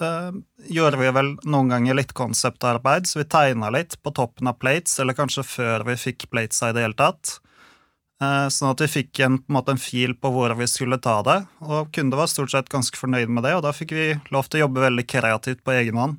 uh, 0.00 0.30
gjorde 0.70 1.00
vi 1.00 1.12
vel 1.14 1.34
noen 1.46 1.74
ganger 1.74 1.98
litt 2.00 2.14
konseptarbeid, 2.18 3.06
så 3.06 3.22
vi 3.22 3.28
tegna 3.30 3.70
litt 3.74 3.98
på 4.02 4.14
toppen 4.16 4.50
av 4.50 4.58
plates, 4.62 4.98
eller 4.98 5.16
kanskje 5.18 5.46
før 5.46 5.86
vi 5.90 5.98
fikk 6.00 6.28
plates 6.32 6.62
i 6.64 6.72
det 6.74 6.86
hele 6.86 6.98
tatt. 6.98 7.38
Eh, 8.18 8.48
sånn 8.50 8.72
at 8.72 8.80
vi 8.82 8.88
fikk 8.90 9.20
en, 9.22 9.36
en, 9.38 9.54
måte, 9.54 9.76
en, 9.76 9.78
fil 9.78 10.16
på 10.18 10.30
hvor 10.34 10.50
vi 10.58 10.66
skulle 10.70 10.98
ta 11.02 11.20
det. 11.26 11.38
Og 11.62 11.92
kunde 11.94 12.18
var 12.18 12.30
stort 12.30 12.50
sett 12.50 12.70
ganske 12.72 12.98
fornøyd 12.98 13.30
med 13.30 13.46
det, 13.46 13.54
og 13.54 13.62
da 13.66 13.74
fikk 13.74 13.94
vi 13.94 14.08
lov 14.34 14.48
til 14.48 14.58
å 14.58 14.64
jobbe 14.66 14.86
veldig 14.88 15.06
kreativt 15.06 15.62
på 15.62 15.76
egen 15.76 16.00
hånd. 16.00 16.18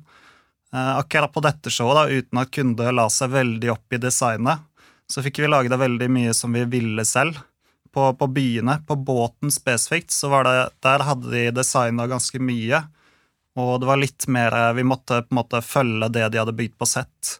Eh, 0.72 0.92
akkurat 0.96 1.32
på 1.34 1.44
dette 1.44 1.72
showet, 1.72 1.98
da, 1.98 2.06
uten 2.08 2.40
at 2.40 2.54
kunde 2.56 2.94
la 2.96 3.06
seg 3.12 3.34
veldig 3.34 3.72
opp 3.74 3.96
i 3.96 4.00
designet, 4.00 4.64
så 5.10 5.24
fikk 5.26 5.42
vi 5.42 5.50
lage 5.50 5.72
det 5.72 5.80
veldig 5.80 6.08
mye 6.12 6.32
som 6.36 6.54
vi 6.56 6.64
ville 6.70 7.04
selv. 7.04 7.42
På, 7.90 8.12
på 8.14 8.28
byene, 8.30 8.76
på 8.86 8.94
båten 8.94 9.50
spesifikt, 9.50 10.14
så 10.14 10.28
var 10.30 10.46
det, 10.46 10.58
der 10.86 11.02
hadde 11.02 11.32
de 11.32 11.48
designa 11.50 12.06
ganske 12.06 12.38
mye. 12.38 12.84
Og 13.58 13.80
det 13.82 13.88
var 13.88 13.98
litt 13.98 14.28
mer 14.30 14.54
Vi 14.78 14.84
måtte 14.86 15.24
på 15.26 15.34
en 15.34 15.40
måte 15.40 15.58
følge 15.58 16.06
det 16.14 16.28
de 16.30 16.38
hadde 16.38 16.54
bygd 16.54 16.76
på 16.78 16.86
sett. 16.86 17.32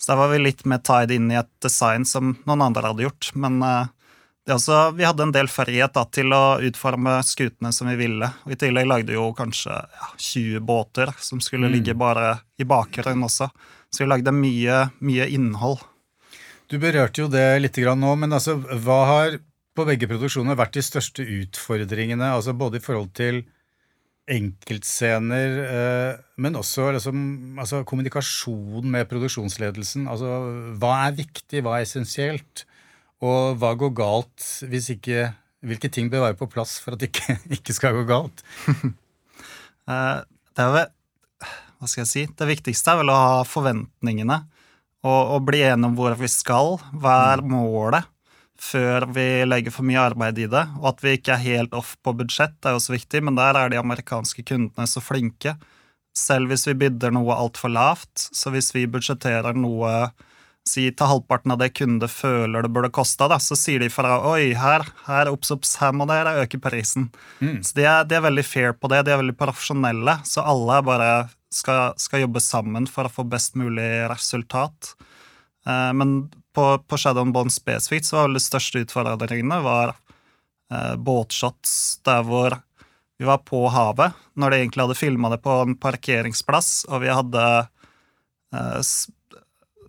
Så 0.00 0.08
der 0.08 0.16
var 0.16 0.32
vi 0.32 0.40
litt 0.40 0.64
mer 0.64 0.80
tied 0.80 1.12
inn 1.12 1.28
i 1.28 1.36
et 1.36 1.50
design 1.60 2.08
som 2.08 2.32
noen 2.48 2.64
andre 2.64 2.88
hadde 2.88 3.04
gjort. 3.04 3.28
Men 3.36 3.60
uh, 3.60 3.92
også, 4.54 4.78
vi 4.96 5.06
hadde 5.06 5.26
en 5.26 5.34
del 5.34 5.50
frihet 5.50 5.94
da, 5.96 6.04
til 6.12 6.32
å 6.34 6.58
utforme 6.66 7.18
skutene 7.26 7.72
som 7.74 7.90
vi 7.90 7.96
ville. 8.00 8.30
Og 8.46 8.54
I 8.54 8.58
tillegg 8.60 8.88
lagde 8.88 9.12
vi 9.12 9.18
jo 9.18 9.30
kanskje 9.36 9.76
ja, 9.76 10.10
20 10.16 10.64
båter 10.66 11.12
som 11.20 11.42
skulle 11.44 11.70
mm. 11.70 11.74
ligge 11.76 11.96
bare 11.98 12.34
i 12.60 12.66
bakgrunnen 12.68 13.26
også. 13.28 13.50
Så 13.90 14.04
vi 14.04 14.10
lagde 14.10 14.34
mye, 14.34 14.84
mye 15.02 15.28
innhold. 15.34 15.82
Du 16.70 16.78
berørte 16.78 17.24
jo 17.24 17.30
det 17.30 17.46
litt 17.58 17.78
nå, 17.78 18.10
men 18.16 18.32
altså, 18.36 18.54
hva 18.60 18.98
har 19.08 19.40
på 19.74 19.86
begge 19.88 20.06
produksjoner 20.10 20.58
vært 20.58 20.76
de 20.76 20.84
største 20.86 21.24
utfordringene? 21.24 22.28
Altså 22.36 22.54
både 22.54 22.78
i 22.78 22.84
forhold 22.84 23.10
til 23.18 23.42
enkeltscener, 24.30 25.56
eh, 25.64 26.18
men 26.38 26.58
også 26.58 26.92
liksom, 26.94 27.22
altså 27.58 27.82
kommunikasjon 27.88 28.86
med 28.86 29.08
produksjonsledelsen. 29.10 30.06
Altså 30.10 30.36
hva 30.78 30.92
er 31.08 31.16
viktig, 31.18 31.64
hva 31.66 31.78
er 31.78 31.88
essensielt, 31.88 32.64
og 33.20 33.60
hva 33.60 33.74
går 33.78 33.94
galt 33.96 34.48
hvis 34.70 34.92
ikke 34.96 35.30
Hvilke 35.60 35.90
ting 35.92 36.06
bør 36.08 36.22
være 36.24 36.38
på 36.40 36.46
plass 36.48 36.78
for 36.80 36.96
at 36.96 37.02
det 37.02 37.10
ikke, 37.10 37.34
ikke 37.58 37.74
skal 37.76 37.98
gå 38.00 38.06
galt? 38.08 38.44
Eh, 39.90 40.18
det 40.54 40.62
er 40.62 40.68
vel 40.70 40.90
Hva 41.80 41.88
skal 41.88 42.02
jeg 42.02 42.08
si? 42.10 42.22
Det 42.36 42.46
viktigste 42.46 42.92
er 42.92 42.98
vel 43.00 43.10
å 43.10 43.16
ha 43.16 43.38
forventningene 43.48 44.36
og, 45.00 45.32
og 45.34 45.46
bli 45.48 45.62
enige 45.64 45.88
om 45.88 45.96
hvor 45.96 46.14
vi 46.20 46.28
skal. 46.30 46.76
Hva 47.00 47.14
er 47.32 47.42
målet? 47.42 48.06
før 48.60 49.06
vi 49.14 49.26
legger 49.48 49.72
for 49.72 49.86
mye 49.88 50.02
arbeid 50.10 50.38
i 50.42 50.48
det. 50.50 50.64
Og 50.80 50.90
at 50.92 51.04
vi 51.04 51.16
ikke 51.16 51.34
er 51.34 51.44
helt 51.44 51.76
off 51.76 51.94
på 52.04 52.14
budsjett, 52.16 52.58
er 52.64 52.76
også 52.76 52.94
viktig, 52.94 53.22
men 53.24 53.38
der 53.38 53.56
er 53.56 53.72
de 53.72 53.80
amerikanske 53.80 54.44
kundene 54.46 54.86
så 54.88 55.02
flinke. 55.02 55.56
Selv 56.16 56.50
hvis 56.52 56.66
vi 56.68 56.76
bidder 56.82 57.14
noe 57.14 57.36
altfor 57.38 57.72
lavt, 57.72 58.12
så 58.18 58.52
hvis 58.52 58.72
vi 58.76 58.88
budsjetterer 58.90 59.56
noe 59.56 60.10
si 60.68 60.86
til 60.92 61.08
halvparten 61.08 61.54
av 61.54 61.60
det 61.62 61.70
kunde 61.74 62.08
føler 62.10 62.64
det 62.64 62.72
burde 62.74 62.90
kosta, 62.94 63.28
så 63.40 63.56
sier 63.58 63.82
de 63.82 63.90
fra 63.92 64.18
oi, 64.28 64.52
her, 64.58 64.84
her, 65.06 65.30
opps, 65.32 65.52
opps, 65.54 65.76
her 65.80 65.94
må 65.96 66.06
dere 66.10 66.36
øke 66.42 66.60
prisen. 66.62 67.08
Mm. 67.40 67.60
Så 67.64 67.76
de 67.78 67.86
er, 67.88 68.04
de 68.08 68.18
er, 68.18 68.24
veldig 68.26 68.44
fair 68.46 68.76
på 68.76 68.90
det, 68.92 69.04
de 69.06 69.14
er 69.14 69.22
veldig 69.22 69.36
profesjonelle, 69.40 70.18
så 70.28 70.44
alle 70.46 70.80
bare 70.86 71.10
skal, 71.50 71.96
skal 72.00 72.24
jobbe 72.26 72.42
sammen 72.44 72.86
for 72.90 73.08
å 73.08 73.12
få 73.12 73.26
best 73.28 73.56
mulig 73.58 73.88
resultat. 74.10 74.94
Eh, 75.66 75.90
men 75.96 76.28
på, 76.54 76.66
på 76.86 76.98
Shadow 76.98 77.26
Bond 77.32 77.52
spesifikt 77.54 78.08
så 78.08 78.20
var 78.20 78.28
vel 78.28 78.38
de 78.38 78.44
største 78.44 78.84
utfordringene 78.84 79.60
var 79.64 79.94
eh, 79.94 80.96
båtshots 80.98 82.02
der 82.06 82.26
hvor 82.26 82.60
vi 83.20 83.28
var 83.28 83.42
på 83.44 83.66
havet, 83.68 84.16
når 84.40 84.52
de 84.52 84.58
egentlig 84.62 84.86
hadde 84.86 84.96
filma 84.96 85.28
det 85.28 85.42
på 85.44 85.52
en 85.60 85.74
parkeringsplass, 85.76 86.86
og 86.88 87.02
vi 87.02 87.10
hadde 87.12 87.42
eh, 88.56 88.78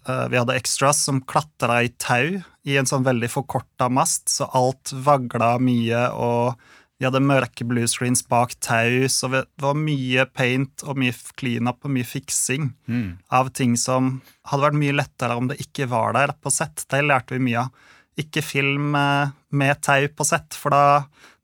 vi 0.03 0.37
hadde 0.39 0.55
extras 0.57 1.03
som 1.05 1.19
klatra 1.29 1.83
i 1.85 1.91
tau 2.01 2.39
i 2.65 2.77
en 2.77 2.87
sånn 2.89 3.05
veldig 3.05 3.29
forkorta 3.29 3.89
mast, 3.93 4.29
så 4.33 4.47
alt 4.57 4.93
vagla 4.93 5.55
mye, 5.61 6.07
og 6.13 6.57
vi 7.01 7.07
hadde 7.07 7.23
mørke 7.25 7.65
bluescreens 7.65 8.21
bak 8.29 8.51
tau, 8.61 9.07
så 9.09 9.25
det 9.33 9.45
var 9.63 9.73
mye 9.73 10.27
paint 10.37 10.83
og 10.85 10.99
mye 11.01 11.15
cleanup 11.39 11.87
og 11.87 11.95
mye 11.95 12.05
fiksing 12.05 12.67
mm. 12.85 13.07
av 13.33 13.49
ting 13.57 13.73
som 13.73 14.19
hadde 14.51 14.67
vært 14.67 14.77
mye 14.77 14.97
lettere 14.99 15.37
om 15.39 15.49
det 15.49 15.57
ikke 15.63 15.87
var 15.89 16.13
der 16.13 16.35
på 16.37 16.53
sett. 16.53 16.85
Det 16.85 17.01
lærte 17.01 17.33
vi 17.33 17.41
mye 17.47 17.63
av. 17.63 17.89
Ikke 18.21 18.43
film 18.45 18.93
eh, 18.99 19.33
med 19.49 19.81
tau 19.81 20.05
på 20.13 20.27
sett, 20.29 20.53
for 20.53 20.77
da, 20.77 20.83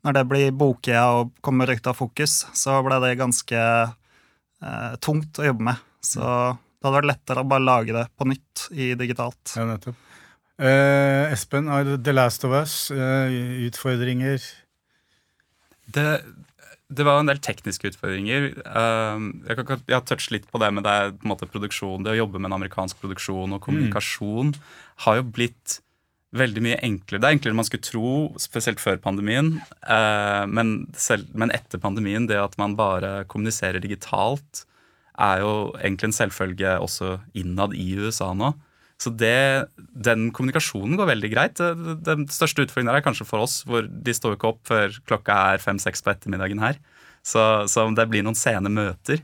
når 0.05 0.19
det 0.19 0.25
blir 0.29 0.53
bokea 0.61 1.07
og 1.23 1.33
kommer 1.41 1.73
ut 1.73 1.89
av 1.89 1.97
fokus, 1.97 2.43
så 2.53 2.77
ble 2.85 3.01
det 3.01 3.15
ganske 3.17 3.63
eh, 3.65 4.93
tungt 5.01 5.41
å 5.41 5.49
jobbe 5.49 5.71
med. 5.71 5.85
Så 6.05 6.27
det 6.87 6.95
hadde 6.95 6.99
vært 7.01 7.11
lettere 7.11 7.43
å 7.43 7.49
bare 7.51 7.67
lage 7.67 7.95
det 7.95 8.05
på 8.17 8.27
nytt 8.29 8.67
i 8.73 8.91
digitalt. 8.99 9.55
Ja, 9.57 9.65
nettopp. 9.67 10.03
Uh, 10.57 11.29
Espen, 11.29 11.69
The 12.01 12.13
Last 12.15 12.45
of 12.47 12.55
Us, 12.57 12.87
uh, 12.89 13.29
utfordringer? 13.67 14.41
Det, 15.93 16.05
det, 16.89 17.03
var 17.05 17.21
en 17.21 17.29
del 17.29 17.41
tekniske 17.45 17.91
utfordringer. 17.91 18.49
Um, 18.65 19.27
jeg, 19.45 19.59
kan, 19.59 19.83
jeg 19.85 19.97
har 19.99 20.05
touchet 20.09 20.33
litt 20.33 20.47
på 20.49 20.61
det 20.63 20.71
med 20.73 20.87
det, 20.87 20.95
på 21.21 21.29
måte, 21.29 21.49
produksjon. 21.51 22.07
Det 22.07 22.15
å 22.15 22.21
jobbe 22.23 22.41
med 22.41 22.49
en 22.49 22.57
amerikansk 22.57 22.97
produksjon 23.03 23.53
og 23.53 23.61
kommunikasjon 23.67 24.55
mm. 24.55 24.63
har 25.05 25.19
jo 25.19 25.27
blitt 25.37 25.77
veldig 26.37 26.63
mye 26.65 26.79
enklere. 26.83 27.21
Det 27.21 27.29
er 27.29 27.37
enklere 27.37 27.53
enn 27.53 27.61
man 27.61 27.67
skulle 27.67 27.87
tro, 27.87 28.13
spesielt 28.41 28.81
før 28.81 28.97
pandemien. 29.03 29.53
Uh, 29.85 30.43
men, 30.49 30.79
selv, 30.97 31.29
men, 31.37 31.53
etter 31.55 31.81
pandemien, 31.83 32.25
det 32.29 32.39
at 32.41 32.57
man 32.59 32.75
bare 32.79 33.21
kommuniserer 33.31 33.83
digitalt, 33.83 34.65
er 35.17 35.41
jo 35.41 35.51
egentlig 35.79 36.11
en 36.11 36.17
selvfølge 36.19 36.77
også 36.83 37.17
innad 37.37 37.75
i 37.77 37.89
USA 37.97 38.31
nå. 38.37 38.53
Så 38.97 39.11
det, 39.13 39.69
den 39.77 40.31
kommunikasjonen 40.33 40.97
går 40.97 41.11
veldig 41.11 41.29
greit. 41.29 41.59
Den 42.05 42.25
største 42.33 42.65
utfordringen 42.65 42.95
er 42.95 43.03
kanskje 43.05 43.27
for 43.29 43.45
oss, 43.45 43.59
hvor 43.69 43.85
de 43.85 44.15
står 44.15 44.37
ikke 44.37 44.49
opp 44.49 44.63
før 44.65 44.95
klokka 45.09 45.35
er 45.53 45.61
fem-seks 45.61 46.01
på 46.01 46.13
ettermiddagen 46.15 46.61
her. 46.63 46.79
Så, 47.21 47.41
så, 47.69 47.85
det 47.93 48.07
blir 48.09 48.25
noen 48.25 48.37
sene 48.37 48.71
møter. 48.73 49.21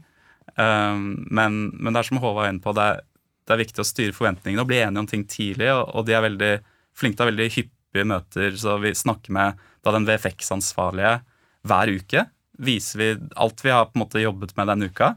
Um, 0.59 1.23
men, 1.33 1.71
men, 1.79 1.89
det 1.89 2.03
er 2.03 2.09
som 2.11 2.19
Håvard 2.21 2.43
var 2.43 2.51
inne 2.51 2.61
på, 2.61 2.73
det 2.77 2.85
er, 2.85 3.01
det 3.47 3.55
er, 3.55 3.61
viktig 3.63 3.81
å 3.81 3.87
styre 3.87 4.13
forventningene 4.13 4.61
og 4.61 4.69
bli 4.69 4.81
enige 4.83 5.01
om 5.01 5.09
ting 5.09 5.25
tidlig. 5.29 5.71
Og, 5.73 5.87
og 5.89 6.05
de 6.05 6.17
er 6.17 6.27
veldig 6.27 6.53
flinke 6.97 7.17
til 7.17 7.23
å 7.23 7.25
ha 7.25 7.31
veldig 7.31 7.49
hyppige 7.55 8.09
møter, 8.13 8.57
så 8.61 8.77
vi 8.83 8.93
snakker 8.97 9.33
med 9.33 9.65
da 9.83 9.95
den 9.95 10.05
VFX-ansvarlige 10.05 11.17
hver 11.65 11.93
uke. 11.97 12.27
Viser 12.61 13.01
vi 13.01 13.09
alt 13.41 13.65
vi 13.65 13.73
har 13.73 13.89
på 13.89 13.97
en 13.97 14.03
måte 14.03 14.21
jobbet 14.21 14.53
med 14.59 14.69
den 14.69 14.85
uka, 14.91 15.15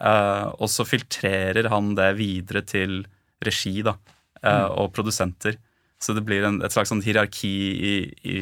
og 0.00 0.70
så 0.72 0.86
filtrerer 0.88 1.68
han 1.72 1.94
det 1.98 2.14
videre 2.18 2.62
til 2.64 3.02
regi 3.44 3.80
da, 3.84 3.96
eh, 4.42 4.48
mm. 4.48 4.78
og 4.80 4.92
produsenter. 4.96 5.58
Så 6.00 6.14
det 6.16 6.24
blir 6.24 6.46
en, 6.48 6.60
et 6.64 6.72
slags 6.72 6.92
sånn 6.92 7.02
hierarki 7.04 7.50
i, 7.50 7.94
i, 8.24 8.36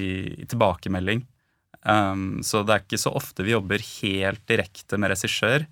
i 0.44 0.46
tilbakemelding. 0.46 1.24
Um, 1.82 2.40
så 2.46 2.62
det 2.66 2.74
er 2.74 2.84
ikke 2.84 3.00
så 3.00 3.12
ofte 3.16 3.44
vi 3.46 3.54
jobber 3.54 3.82
helt 3.82 4.42
direkte 4.50 4.98
med 4.98 5.12
regissør, 5.12 5.66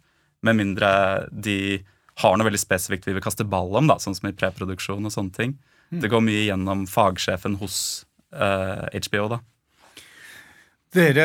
med 0.46 0.58
mindre 0.58 0.88
de 1.30 1.82
har 2.22 2.36
noe 2.36 2.46
veldig 2.46 2.60
spesifikt 2.60 3.08
vi 3.08 3.16
vil 3.16 3.24
kaste 3.24 3.44
ball 3.48 3.74
om, 3.76 3.88
da, 3.90 3.98
sånn 4.00 4.14
som 4.16 4.28
i 4.30 4.36
preproduksjon 4.36 5.04
og 5.04 5.12
sånne 5.12 5.34
ting. 5.36 5.56
Mm. 5.92 6.00
Det 6.02 6.10
går 6.12 6.22
mye 6.24 6.44
gjennom 6.46 6.86
fagsjefen 6.90 7.58
hos 7.60 7.78
uh, 8.34 8.86
eh, 8.88 9.02
HBO, 9.06 9.28
da. 9.36 9.40
Dere 10.94 11.24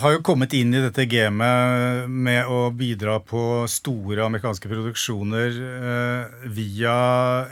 har 0.00 0.14
jo 0.14 0.22
kommet 0.24 0.54
inn 0.56 0.72
i 0.72 0.80
dette 0.80 1.04
gamet 1.06 2.08
med 2.08 2.48
å 2.48 2.70
bidra 2.74 3.18
på 3.20 3.66
store 3.68 4.24
amerikanske 4.24 4.70
produksjoner 4.70 5.58
eh, 5.60 6.46
via 6.56 6.94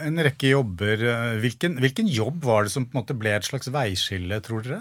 en 0.01 0.23
rekke 0.25 0.55
jobber. 0.55 1.05
Hvilken, 1.43 1.77
hvilken, 1.83 2.09
jobb 2.09 2.41
var 2.49 2.65
det 2.65 2.73
som 2.73 2.87
på 2.87 2.97
en 2.97 3.03
måte 3.03 3.17
ble 3.19 3.35
et 3.37 3.47
slags 3.47 3.69
veiskille, 3.73 4.41
tror 4.43 4.65
dere? 4.65 4.81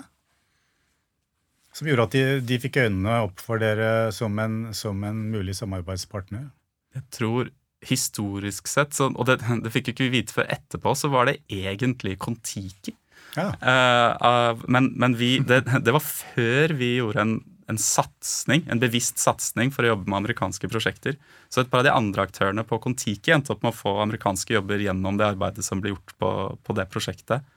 Som 1.75 1.92
gjorde 1.92 2.08
at 2.08 2.16
de, 2.16 2.24
de 2.48 2.60
fikk 2.63 2.82
øynene 2.86 3.20
opp 3.28 3.44
for 3.44 3.62
dere 3.62 4.10
som 4.16 4.40
en, 4.40 4.58
som 4.75 5.04
en 5.08 5.22
mulig 5.36 5.58
samarbeidspartner? 5.60 6.50
Jeg 6.96 7.08
tror 7.12 7.51
historisk 7.84 8.72
sett, 8.72 8.96
så, 8.96 9.10
og 9.12 9.28
det, 9.28 9.42
det 9.66 9.75
fikk 9.75 9.92
ikke 9.92 10.08
vi 10.08 10.22
vite 10.22 10.36
før 10.36 10.50
etterpå, 10.56 10.96
så 10.96 11.12
var 11.12 11.28
det 11.28 11.42
egentlig 11.51 12.16
Kon-Tiki 12.22 12.96
ja. 13.38 13.52
Uh, 13.64 14.64
men, 14.68 14.92
men 15.00 15.16
vi, 15.20 15.38
det, 15.40 15.64
det, 15.64 15.94
var 15.96 16.04
før 16.04 16.74
vi 16.78 16.96
gjorde 16.98 17.24
en, 17.24 17.36
en 17.72 17.80
satsning, 17.80 18.66
en 18.68 18.82
bevisst 18.82 19.22
satsing 19.22 19.72
for 19.72 19.86
å 19.86 19.94
jobbe 19.94 20.12
med 20.12 20.24
amerikanske 20.24 20.70
prosjekter. 20.72 21.16
Så 21.52 21.64
et 21.64 21.72
par 21.72 21.84
av 21.84 21.88
de 21.88 21.96
andre 21.96 22.26
aktørene 22.28 22.66
på 22.68 22.80
Kon-Tiki 22.84 23.34
endte 23.36 23.54
opp 23.56 23.64
med 23.64 23.74
å 23.74 23.78
få 23.78 23.96
amerikanske 24.04 24.56
jobber 24.58 24.84
gjennom 24.84 25.20
det 25.20 25.30
arbeidet 25.32 25.66
som 25.68 25.84
ble 25.84 25.94
gjort 25.96 26.16
på, 26.20 26.32
på 26.60 26.78
det 26.78 26.88
prosjektet. 26.92 27.48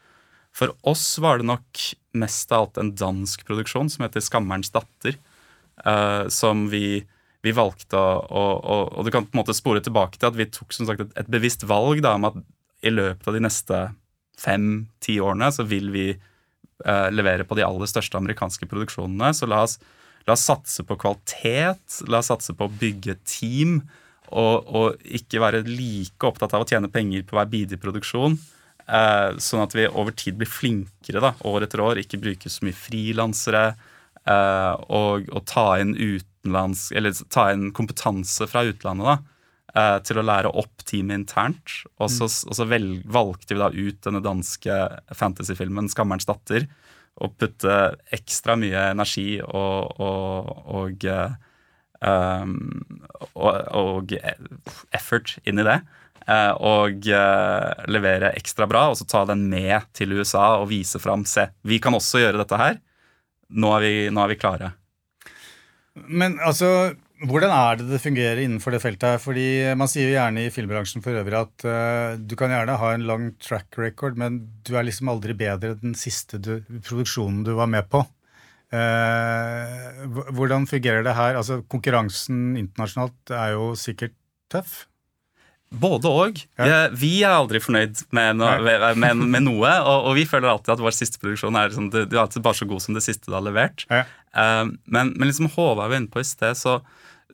For 0.54 0.70
oss 0.86 1.08
var 1.18 1.40
det 1.40 1.48
nok 1.50 1.86
mest 2.14 2.52
av 2.54 2.68
alt 2.68 2.78
en 2.78 2.94
dansk 2.94 3.42
produksjon 3.48 3.90
som 3.90 4.06
heter 4.06 4.22
Skammerens 4.22 4.70
datter. 4.74 5.18
Uh, 5.82 6.30
som 6.30 6.68
vi, 6.70 7.00
vi 7.42 7.50
valgte 7.50 7.98
å, 7.98 8.42
og, 8.62 8.92
Og 8.94 9.02
du 9.02 9.10
kan 9.10 9.24
på 9.26 9.34
en 9.34 9.40
måte 9.40 9.56
spore 9.58 9.82
tilbake 9.82 10.20
til 10.20 10.28
at 10.30 10.36
vi 10.38 10.46
tok 10.46 10.70
som 10.76 10.86
sagt 10.86 11.02
et, 11.02 11.16
et 11.18 11.32
bevisst 11.34 11.66
valg 11.66 11.98
da, 12.04 12.14
om 12.14 12.28
at 12.30 12.38
i 12.86 12.92
løpet 12.94 13.26
av 13.26 13.34
de 13.34 13.42
neste 13.42 13.80
fem-ti 14.40 15.18
årene 15.22 15.50
så 15.54 15.66
vil 15.68 15.90
vi 15.94 16.08
eh, 16.12 17.10
levere 17.14 17.46
på 17.46 17.58
de 17.58 17.66
aller 17.66 17.90
største 17.90 18.18
amerikanske 18.18 18.68
produksjonene. 18.70 19.32
Så 19.36 19.48
la 19.50 19.62
oss, 19.66 19.78
la 20.28 20.36
oss, 20.36 20.46
satse 20.48 20.86
på 20.86 20.98
kvalitet, 21.00 22.00
la 22.08 22.20
oss 22.22 22.32
satse 22.32 22.56
på 22.56 22.68
å 22.68 22.74
bygge 22.80 23.18
team, 23.28 23.80
og, 24.34 24.66
og 24.74 25.04
ikke 25.04 25.42
være 25.42 25.64
like 25.68 26.26
opptatt 26.26 26.56
av 26.56 26.64
å 26.64 26.68
tjene 26.68 26.90
penger 26.90 27.26
på 27.28 27.36
hver 27.38 27.50
bidige 27.50 27.82
produksjon. 27.82 28.38
Eh, 28.84 29.30
sånn 29.40 29.64
at 29.64 29.74
vi 29.76 29.86
over 29.88 30.12
tid 30.16 30.36
blir 30.40 30.50
flinkere 30.50 31.22
da, 31.24 31.32
år 31.48 31.64
etter 31.64 31.80
år, 31.84 32.00
ikke 32.02 32.20
bruker 32.20 32.52
så 32.52 32.66
mye 32.66 32.76
frilansere. 32.76 33.66
Eh, 34.24 34.72
og, 34.88 35.28
og, 35.30 35.42
ta 35.48 35.66
inn 35.80 35.94
ta 37.32 37.46
inn 37.52 37.70
kompetanse 37.76 38.48
fra 38.48 38.64
utlandet. 38.68 39.06
da, 39.06 39.33
eh, 39.76 39.98
til 40.06 40.20
å 40.20 40.26
lære 40.26 40.52
opp 40.54 40.84
teamet 40.86 41.22
internt. 41.22 41.80
Og 41.98 42.10
så, 42.12 42.28
mm. 42.28 42.50
og 42.50 42.58
så 42.58 42.68
vel, 42.70 42.88
valgte 43.04 43.54
vi 43.54 43.62
da 43.62 43.70
ut 43.72 44.00
denne 44.06 44.22
danske 44.24 44.78
fantasyfilmen 45.14 45.90
'Skammerens 45.90 46.28
datter' 46.30 46.68
og 47.22 47.36
putte 47.38 47.74
ekstra 48.14 48.56
mye 48.58 48.88
energi 48.90 49.38
og, 49.44 50.00
og, 50.02 50.48
og, 50.74 51.04
um, 52.02 52.56
og 53.38 54.16
effort 54.90 55.36
inn 55.46 55.62
i 55.62 55.68
det. 55.68 55.78
Uh, 56.24 56.56
og 56.56 57.06
levere 57.92 58.32
ekstra 58.34 58.66
bra, 58.66 58.88
og 58.90 58.96
så 58.98 59.06
ta 59.06 59.22
den 59.28 59.44
med 59.52 59.84
til 59.94 60.16
USA 60.16 60.56
og 60.56 60.70
vise 60.72 60.98
fram. 60.98 61.22
Se, 61.28 61.46
vi 61.62 61.78
kan 61.78 61.94
også 61.94 62.24
gjøre 62.24 62.40
dette 62.42 62.58
her. 62.58 62.80
Nå 63.54 63.70
er 63.76 63.84
vi, 63.84 63.94
nå 64.10 64.24
er 64.24 64.32
vi 64.32 64.40
klare. 64.40 64.72
Men 65.94 66.40
altså, 66.42 66.94
Hvordan 67.22 67.52
er 67.54 67.78
det 67.78 67.86
det 67.92 68.00
fungerer 68.02 68.40
innenfor 68.42 68.74
det 68.74 68.80
feltet? 68.82 69.06
her? 69.14 69.20
Fordi 69.22 69.46
Man 69.78 69.90
sier 69.90 70.10
jo 70.10 70.16
gjerne 70.16 70.44
i 70.44 70.50
filmbransjen 70.52 71.04
for 71.04 71.14
øvrig 71.14 71.38
at 71.38 71.66
uh, 71.68 72.18
du 72.18 72.34
kan 72.38 72.50
gjerne 72.50 72.78
ha 72.80 72.90
en 72.92 73.06
lang 73.06 73.28
track 73.38 73.78
record, 73.78 74.18
men 74.18 74.42
du 74.66 74.74
er 74.74 74.86
liksom 74.88 75.12
aldri 75.12 75.36
bedre 75.38 75.74
enn 75.74 75.92
den 75.92 75.98
siste 75.98 76.40
du, 76.42 76.58
produksjonen 76.82 77.44
du 77.46 77.54
var 77.54 77.70
med 77.70 77.86
på. 77.92 78.02
Uh, 78.74 80.10
hvordan 80.34 80.66
fungerer 80.66 81.06
det 81.06 81.14
her? 81.14 81.38
Altså 81.38 81.60
Konkurransen 81.70 82.56
internasjonalt 82.58 83.30
er 83.30 83.54
jo 83.54 83.70
sikkert 83.78 84.16
tøff? 84.50 84.82
Både 85.74 86.10
og. 86.10 86.40
Ja. 86.58 86.86
Vi 86.94 87.12
er 87.24 87.34
aldri 87.34 87.60
fornøyd 87.62 88.04
med, 88.14 88.38
no, 88.38 88.50
med, 88.98 89.22
med 89.22 89.42
noe. 89.42 89.70
Og, 89.82 90.10
og, 90.10 90.12
vi 90.18 90.26
føler 90.28 90.50
alltid 90.50 90.74
at 90.76 90.82
vår 90.84 90.94
siste 90.94 91.22
produksjon 91.22 91.56
er, 91.58 91.70
liksom, 91.70 91.88
du, 91.90 92.02
du 92.06 92.16
er 92.16 92.24
alltid 92.24 92.44
bare 92.44 92.58
så 92.58 92.68
god 92.70 92.84
som 92.84 92.98
det 92.98 93.02
siste 93.06 93.30
du 93.30 93.34
har 93.36 93.44
levert. 93.46 93.86
Ja. 93.90 94.04
Uh, 94.34 94.74
men, 94.84 95.14
men, 95.16 95.28
liksom 95.30 95.50
Håvard 95.54 95.90
var 95.90 95.98
inne 95.98 96.12
på 96.12 96.22
i 96.22 96.28
sted, 96.28 96.58
så, 96.58 96.78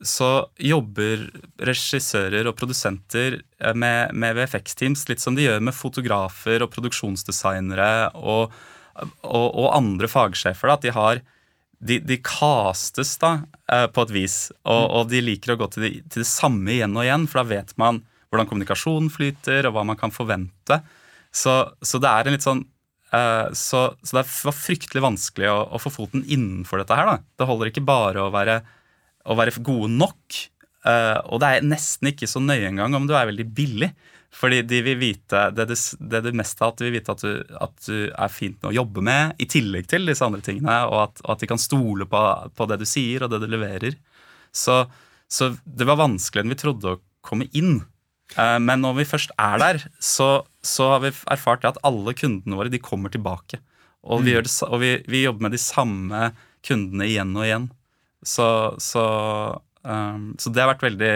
så 0.01 0.31
jobber 0.57 1.27
regissører 1.61 2.49
og 2.49 2.57
produsenter 2.59 3.41
eh, 3.41 3.75
med, 3.77 4.15
med 4.17 4.39
VFX-teams 4.39 5.07
litt 5.11 5.23
som 5.23 5.37
de 5.37 5.45
gjør 5.45 5.61
med 5.65 5.77
fotografer 5.77 6.65
og 6.65 6.73
produksjonsdesignere 6.73 7.91
og, 8.17 8.55
og, 8.97 9.47
og 9.49 9.69
andre 9.77 10.09
fagsjefer. 10.11 10.71
Da, 10.71 10.79
at 10.79 10.87
de 10.87 10.95
har 10.97 11.23
de, 11.81 11.99
de 12.05 12.17
castes 12.25 13.15
da, 13.21 13.39
eh, 13.73 13.87
på 13.93 14.07
et 14.07 14.15
vis, 14.15 14.39
og, 14.65 14.81
mm. 14.81 14.97
og 14.97 15.13
de 15.13 15.23
liker 15.25 15.55
å 15.55 15.61
gå 15.61 15.71
til, 15.75 15.87
de, 15.87 15.93
til, 16.09 16.25
det 16.25 16.31
samme 16.31 16.75
igjen 16.75 16.97
og 16.97 17.07
igjen, 17.07 17.29
for 17.29 17.43
da 17.43 17.49
vet 17.57 17.77
man 17.81 18.03
hvordan 18.31 18.49
kommunikasjonen 18.51 19.09
flyter, 19.13 19.67
og 19.69 19.75
hva 19.75 19.87
man 19.89 19.99
kan 19.99 20.13
forvente. 20.15 20.81
Så, 21.35 21.55
så 21.83 22.01
det 22.03 22.11
er 22.11 22.29
en 22.29 22.37
litt 22.37 22.47
sånn 22.47 22.61
uh, 23.15 23.51
så, 23.55 23.89
så, 24.03 24.17
det 24.17 24.23
var 24.23 24.57
fryktelig 24.57 25.03
vanskelig 25.03 25.49
å, 25.51 25.57
å, 25.75 25.81
få 25.83 25.93
foten 25.95 26.23
innenfor 26.27 26.83
dette 26.83 26.99
her. 26.99 27.09
da. 27.09 27.17
Det 27.41 27.49
holder 27.49 27.71
ikke 27.71 27.87
bare 27.87 28.23
å 28.23 28.33
være 28.35 28.61
å 29.29 29.37
være 29.39 29.63
gode 29.65 29.91
nok. 29.93 30.41
Uh, 30.87 31.19
og 31.29 31.43
det 31.43 31.51
er 31.51 31.67
nesten 31.67 32.09
ikke 32.13 32.29
så 32.31 32.41
nøye 32.41 32.71
engang 32.71 32.95
om 32.97 33.09
du 33.09 33.15
er 33.17 33.29
veldig 33.29 33.47
billig. 33.57 33.91
Fordi 34.31 34.61
de 34.63 34.79
vil 34.87 34.99
vite, 35.01 35.49
det, 35.57 35.67
det, 35.73 36.21
det, 36.23 36.33
meste 36.39 36.63
av 36.63 36.71
at 36.71 36.79
de 36.79 36.87
vil 36.87 37.01
vite 37.01 37.15
at 37.17 37.23
du, 37.25 37.55
at 37.59 37.87
du, 37.89 37.97
er 38.15 38.31
fint 38.31 38.61
med 38.61 38.71
å 38.71 38.77
jobbe 38.77 39.03
med, 39.03 39.35
i 39.43 39.49
tillegg 39.51 39.89
til 39.91 40.07
disse 40.07 40.23
andre 40.23 40.43
tingene, 40.47 40.77
og 40.87 41.01
at, 41.09 41.23
og 41.25 41.33
at 41.35 41.43
de 41.43 41.49
kan 41.51 41.61
stole 41.61 42.07
på, 42.07 42.21
på, 42.55 42.69
det 42.71 42.79
du 42.79 42.87
sier 42.87 43.27
og 43.27 43.33
det 43.33 43.41
du 43.43 43.49
leverer. 43.51 43.97
Så, 44.55 44.85
så, 45.27 45.51
det 45.67 45.89
var 45.89 45.99
vanskeligere 45.99 46.47
enn 46.47 46.55
vi 46.55 46.61
trodde 46.63 46.95
å 46.95 47.01
komme 47.27 47.51
inn. 47.59 47.81
Uh, 48.37 48.61
men 48.63 48.85
når 48.85 49.01
vi 49.01 49.09
først 49.11 49.35
er 49.35 49.59
der, 49.65 49.83
så, 49.99 50.31
så 50.63 50.93
har 50.95 51.03
vi 51.03 51.13
erfart 51.35 51.67
at 51.67 51.83
alle 51.87 52.15
kundene 52.15 52.61
våre 52.61 52.71
de 52.71 52.79
kommer 52.83 53.11
tilbake. 53.11 53.59
Og, 54.07 54.23
vi, 54.25 54.39
det, 54.39 54.55
og 54.71 54.79
vi, 54.81 54.95
vi 55.11 55.27
jobber 55.27 55.49
med 55.49 55.59
de 55.59 55.61
samme 55.61 56.31
kundene 56.67 57.11
igjen 57.11 57.35
og 57.35 57.49
igjen. 57.49 57.69
Så, 58.27 58.77
så, 58.79 59.05
um, 59.83 60.35
så 60.39 60.53
det 60.53 60.61
har 60.61 60.75
vært 60.75 60.85
veldig 60.85 61.13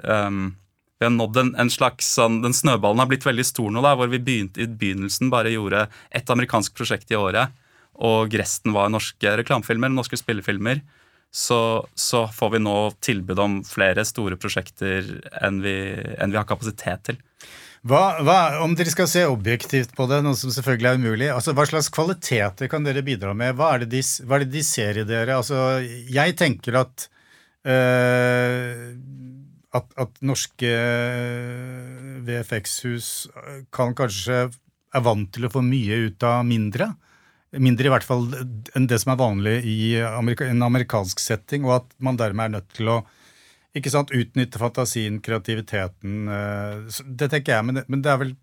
um, 0.00 0.54
Vi 0.96 1.04
har 1.04 1.12
nådd 1.12 1.40
en, 1.42 1.50
en, 1.60 1.70
slags 1.72 2.08
sånn 2.16 2.38
Den 2.40 2.56
snøballen 2.56 3.02
har 3.02 3.10
blitt 3.10 3.26
veldig 3.26 3.44
stor 3.44 3.68
nå, 3.72 3.82
da, 3.84 3.92
hvor 3.98 4.08
vi 4.08 4.22
begynte, 4.22 4.64
i 4.64 4.70
begynnelsen 4.70 5.32
bare 5.32 5.52
gjorde 5.52 5.86
ett 6.08 6.32
amerikansk 6.32 6.76
prosjekt 6.78 7.12
i 7.12 7.18
året, 7.20 7.52
og 7.96 8.32
resten 8.36 8.72
var 8.76 8.88
norske 8.92 9.36
reklamefilmer, 9.40 9.92
norske 9.92 10.18
spillefilmer. 10.20 10.80
Så, 11.36 11.84
så, 11.94 12.26
får 12.32 12.50
vi 12.54 12.60
nå 12.64 12.76
tilbud 13.04 13.40
om 13.42 13.56
flere 13.66 14.04
store 14.08 14.38
prosjekter 14.40 15.08
enn 15.44 15.60
vi, 15.64 15.76
enn 16.16 16.32
vi 16.32 16.38
har 16.40 16.48
kapasitet 16.48 17.02
til. 17.10 17.18
Hva, 17.86 18.18
hva, 18.26 18.38
om 18.64 18.72
dere 18.74 18.90
skal 18.90 19.06
se 19.06 19.22
objektivt 19.30 19.92
på 19.94 20.08
det, 20.10 20.18
noe 20.24 20.34
som 20.38 20.50
selvfølgelig 20.50 20.88
er 20.90 20.98
umulig, 20.98 21.28
altså 21.30 21.52
hva 21.54 21.66
slags 21.68 21.90
kvaliteter 21.94 22.70
kan 22.70 22.86
dere 22.86 23.04
bidra 23.06 23.30
med? 23.36 23.54
Hva 23.58 23.76
er 23.76 23.84
det 23.84 23.92
de, 23.92 24.00
er 24.26 24.42
det 24.42 24.48
de 24.50 24.62
ser 24.66 24.98
i 24.98 25.06
dere? 25.06 25.36
Altså, 25.38 25.78
jeg 26.10 26.34
tenker 26.40 26.80
at 26.80 27.06
øh, 27.62 28.80
at, 29.76 29.88
at, 30.02 30.20
norske 30.24 30.70
eh, 30.70 32.20
VFX-hus 32.26 33.10
kan 33.74 33.94
kanskje 33.98 34.46
er 34.46 35.04
vant 35.04 35.30
til 35.34 35.46
å 35.46 35.52
få 35.52 35.62
mye 35.64 36.00
ut 36.08 36.26
av 36.26 36.42
mindre. 36.48 36.90
Mindre 37.62 37.88
i 37.88 37.92
hvert 37.92 38.06
fall 38.06 38.26
enn 38.76 38.88
det 38.90 38.98
som 39.02 39.12
er 39.14 39.20
vanlig 39.20 39.56
i 39.68 39.78
en 40.00 40.66
amerikansk 40.66 41.22
setting, 41.22 41.66
og 41.68 41.78
at 41.80 41.94
man 42.02 42.18
dermed 42.18 42.48
er 42.48 42.54
nødt 42.58 42.72
til 42.76 42.90
å 42.92 42.98
ikke 43.76 43.92
sant, 43.92 44.12
utnytte 44.14 44.60
fantasien, 44.60 45.20
kreativiteten. 45.24 46.26
Eh, 46.32 46.98
det 47.06 47.30
tenker 47.32 47.56
jeg, 47.56 47.66
men 47.68 47.80
det, 47.80 47.86
men 47.92 48.04
det 48.04 48.12
er 48.12 48.20
vel 48.22 48.34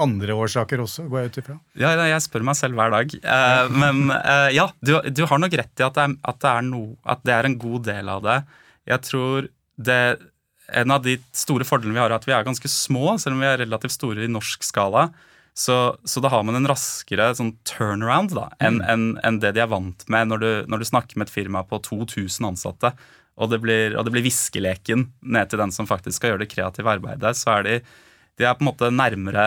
andre 0.00 0.34
årsaker 0.34 0.82
også, 0.82 1.06
går 1.10 1.20
jeg 1.20 1.30
ut 1.30 1.40
ifra? 1.44 1.56
Ja, 1.78 1.92
jeg 2.08 2.22
spør 2.24 2.44
meg 2.48 2.58
selv 2.58 2.78
hver 2.78 2.92
dag. 2.94 3.14
Eh, 3.14 3.74
men 3.74 4.08
eh, 4.16 4.50
ja, 4.56 4.68
du, 4.82 4.96
du, 5.06 5.24
har 5.30 5.40
nok 5.40 5.54
rett 5.60 5.82
i 5.82 5.86
at 5.86 5.96
det, 5.96 6.06
er, 6.08 6.16
at, 6.32 6.40
det 6.42 6.54
no, 6.68 6.84
at 7.06 7.22
det, 7.22 7.34
er, 7.36 7.48
en 7.48 7.58
god 7.60 7.86
del 7.88 8.10
av 8.10 8.24
det. 8.26 8.38
Jeg 8.90 9.06
tror 9.06 9.50
det 9.74 10.00
En 10.74 10.92
av 10.94 11.02
de 11.04 11.18
store 11.36 11.64
fordelene 11.68 11.92
vi 11.92 12.00
har, 12.00 12.08
er 12.08 12.16
at 12.16 12.24
vi 12.24 12.32
er 12.32 12.44
ganske 12.46 12.68
små, 12.72 13.18
selv 13.20 13.36
om 13.36 13.42
vi 13.42 13.48
er 13.50 13.58
relativt 13.60 13.92
store 13.92 14.24
i 14.24 14.30
norsk 14.32 14.64
skala. 14.64 15.10
Så, 15.54 15.74
så 16.08 16.22
da 16.24 16.30
har 16.32 16.42
man 16.42 16.56
en 16.56 16.66
raskere 16.66 17.28
sånn 17.36 17.52
turnaround 17.68 18.32
enn 18.34 18.80
mm. 18.80 18.86
en, 18.90 19.04
en 19.22 19.36
det 19.42 19.52
de 19.54 19.60
er 19.62 19.68
vant 19.70 20.00
med 20.10 20.32
når 20.32 20.40
du, 20.42 20.48
når 20.72 20.82
du 20.82 20.86
snakker 20.88 21.20
med 21.20 21.28
et 21.28 21.34
firma 21.34 21.62
på 21.68 21.78
2000 21.84 22.48
ansatte 22.48 22.90
og 23.34 23.50
det 23.50 23.60
blir, 23.64 23.96
og 23.98 24.06
det 24.06 24.14
blir 24.14 24.26
viskeleken 24.26 25.08
ned 25.34 25.50
til 25.50 25.62
den 25.62 25.74
som 25.74 25.88
faktisk 25.90 26.20
skal 26.20 26.34
gjøre 26.34 26.44
det 26.44 26.52
kreative 26.52 26.92
arbeidet, 26.98 27.34
så 27.38 27.58
er 27.58 27.68
de 27.68 27.78
de 28.34 28.46
er 28.46 28.56
på 28.58 28.64
en 28.64 28.70
måte 28.72 28.90
nærmere 28.90 29.44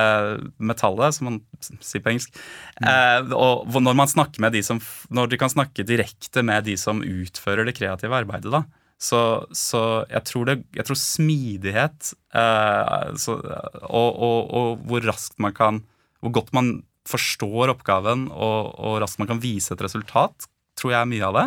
metallet, 0.63 1.17
som 1.17 1.27
man 1.27 1.39
sier 1.83 2.03
på 2.03 2.13
engelsk. 2.13 2.37
Mm. 2.79 2.87
Eh, 2.87 3.33
og 3.35 3.79
når 3.83 3.97
man 3.99 4.07
snakker 4.07 4.43
med 4.43 4.55
de 4.55 4.61
som, 4.63 4.79
når 5.11 5.31
de 5.31 5.39
kan 5.41 5.51
snakke 5.51 5.83
direkte 5.87 6.43
med 6.45 6.67
de 6.69 6.77
som 6.79 7.03
utfører 7.03 7.67
det 7.67 7.75
kreative 7.75 8.15
arbeidet, 8.15 8.53
da, 8.53 8.63
så, 8.97 9.19
så 9.53 9.81
jeg, 10.09 10.23
tror 10.25 10.47
det, 10.49 10.55
jeg 10.73 10.87
tror 10.87 10.97
smidighet 10.97 12.13
eh, 12.33 13.11
så, 13.21 13.35
og, 13.83 14.07
og, 14.09 14.39
og, 14.47 14.87
hvor 14.89 15.05
raskt 15.05 15.37
man 15.37 15.53
kan 15.53 15.83
Hvor 16.25 16.33
godt 16.33 16.49
man 16.57 16.79
forstår 17.07 17.69
oppgaven, 17.75 18.25
og, 18.33 18.71
og 18.81 18.97
raskt 19.03 19.19
man 19.21 19.29
kan 19.29 19.43
vise 19.43 19.75
et 19.75 19.83
resultat, 19.83 20.47
tror 20.79 20.95
jeg 20.95 20.99
er 20.99 21.11
mye 21.11 21.27
av 21.27 21.37
det. 21.37 21.45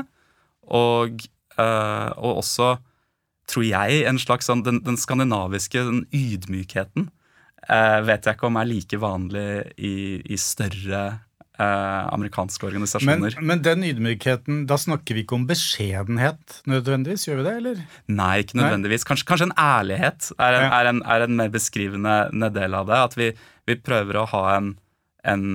Og 0.71 1.25
Uh, 1.59 2.11
og 2.17 2.43
også, 2.45 2.75
tror 3.51 3.67
jeg, 3.67 4.05
en 4.09 4.21
slags 4.23 4.47
sånn 4.51 4.63
den, 4.67 4.79
den 4.87 4.99
skandinaviske 5.01 5.83
den 5.89 6.05
ydmykheten 6.15 7.09
uh, 7.67 7.99
vet 8.07 8.27
jeg 8.27 8.39
ikke 8.39 8.49
om 8.49 8.61
er 8.61 8.69
like 8.69 9.01
vanlig 9.03 9.49
i, 9.77 9.95
i 10.23 10.39
større 10.41 11.03
uh, 11.61 12.07
amerikanske 12.15 12.67
organisasjoner. 12.69 13.37
Men, 13.41 13.49
men, 13.51 13.65
den 13.67 13.85
ydmykheten, 13.91 14.63
da 14.71 14.79
snakker 14.81 15.19
vi 15.19 15.25
ikke 15.25 15.39
om 15.39 15.49
beskjedenhet 15.51 16.61
nødvendigvis, 16.71 17.27
gjør 17.29 17.43
vi 17.43 17.49
det, 17.49 17.57
eller? 17.63 17.83
Nei, 18.21 18.33
ikke 18.45 18.61
nødvendigvis. 18.63 19.07
Kanskje, 19.09 19.29
kanskje 19.33 19.51
en 19.51 19.59
ærlighet 19.59 20.31
er 20.37 20.61
en, 20.61 20.69
ja. 20.69 20.71
er, 20.79 20.93
en, 20.95 21.03
er 21.17 21.27
en, 21.27 21.37
mer 21.43 21.53
beskrivende 21.53 22.55
del 22.55 22.79
av 22.79 22.89
det. 22.91 23.03
At 23.11 23.19
vi, 23.21 23.35
vi 23.69 23.79
prøver 23.83 24.23
å 24.23 24.31
ha 24.35 24.47
en, 24.57 24.75
en 25.27 25.47